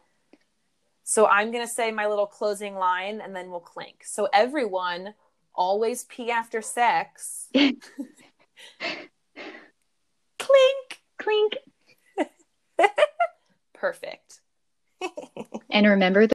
[1.03, 4.03] So I'm going to say my little closing line and then we'll clink.
[4.05, 5.13] So everyone
[5.55, 7.49] always pee after sex.
[7.53, 7.79] clink,
[11.19, 11.53] clink.
[13.73, 14.39] Perfect.
[15.69, 16.27] and remember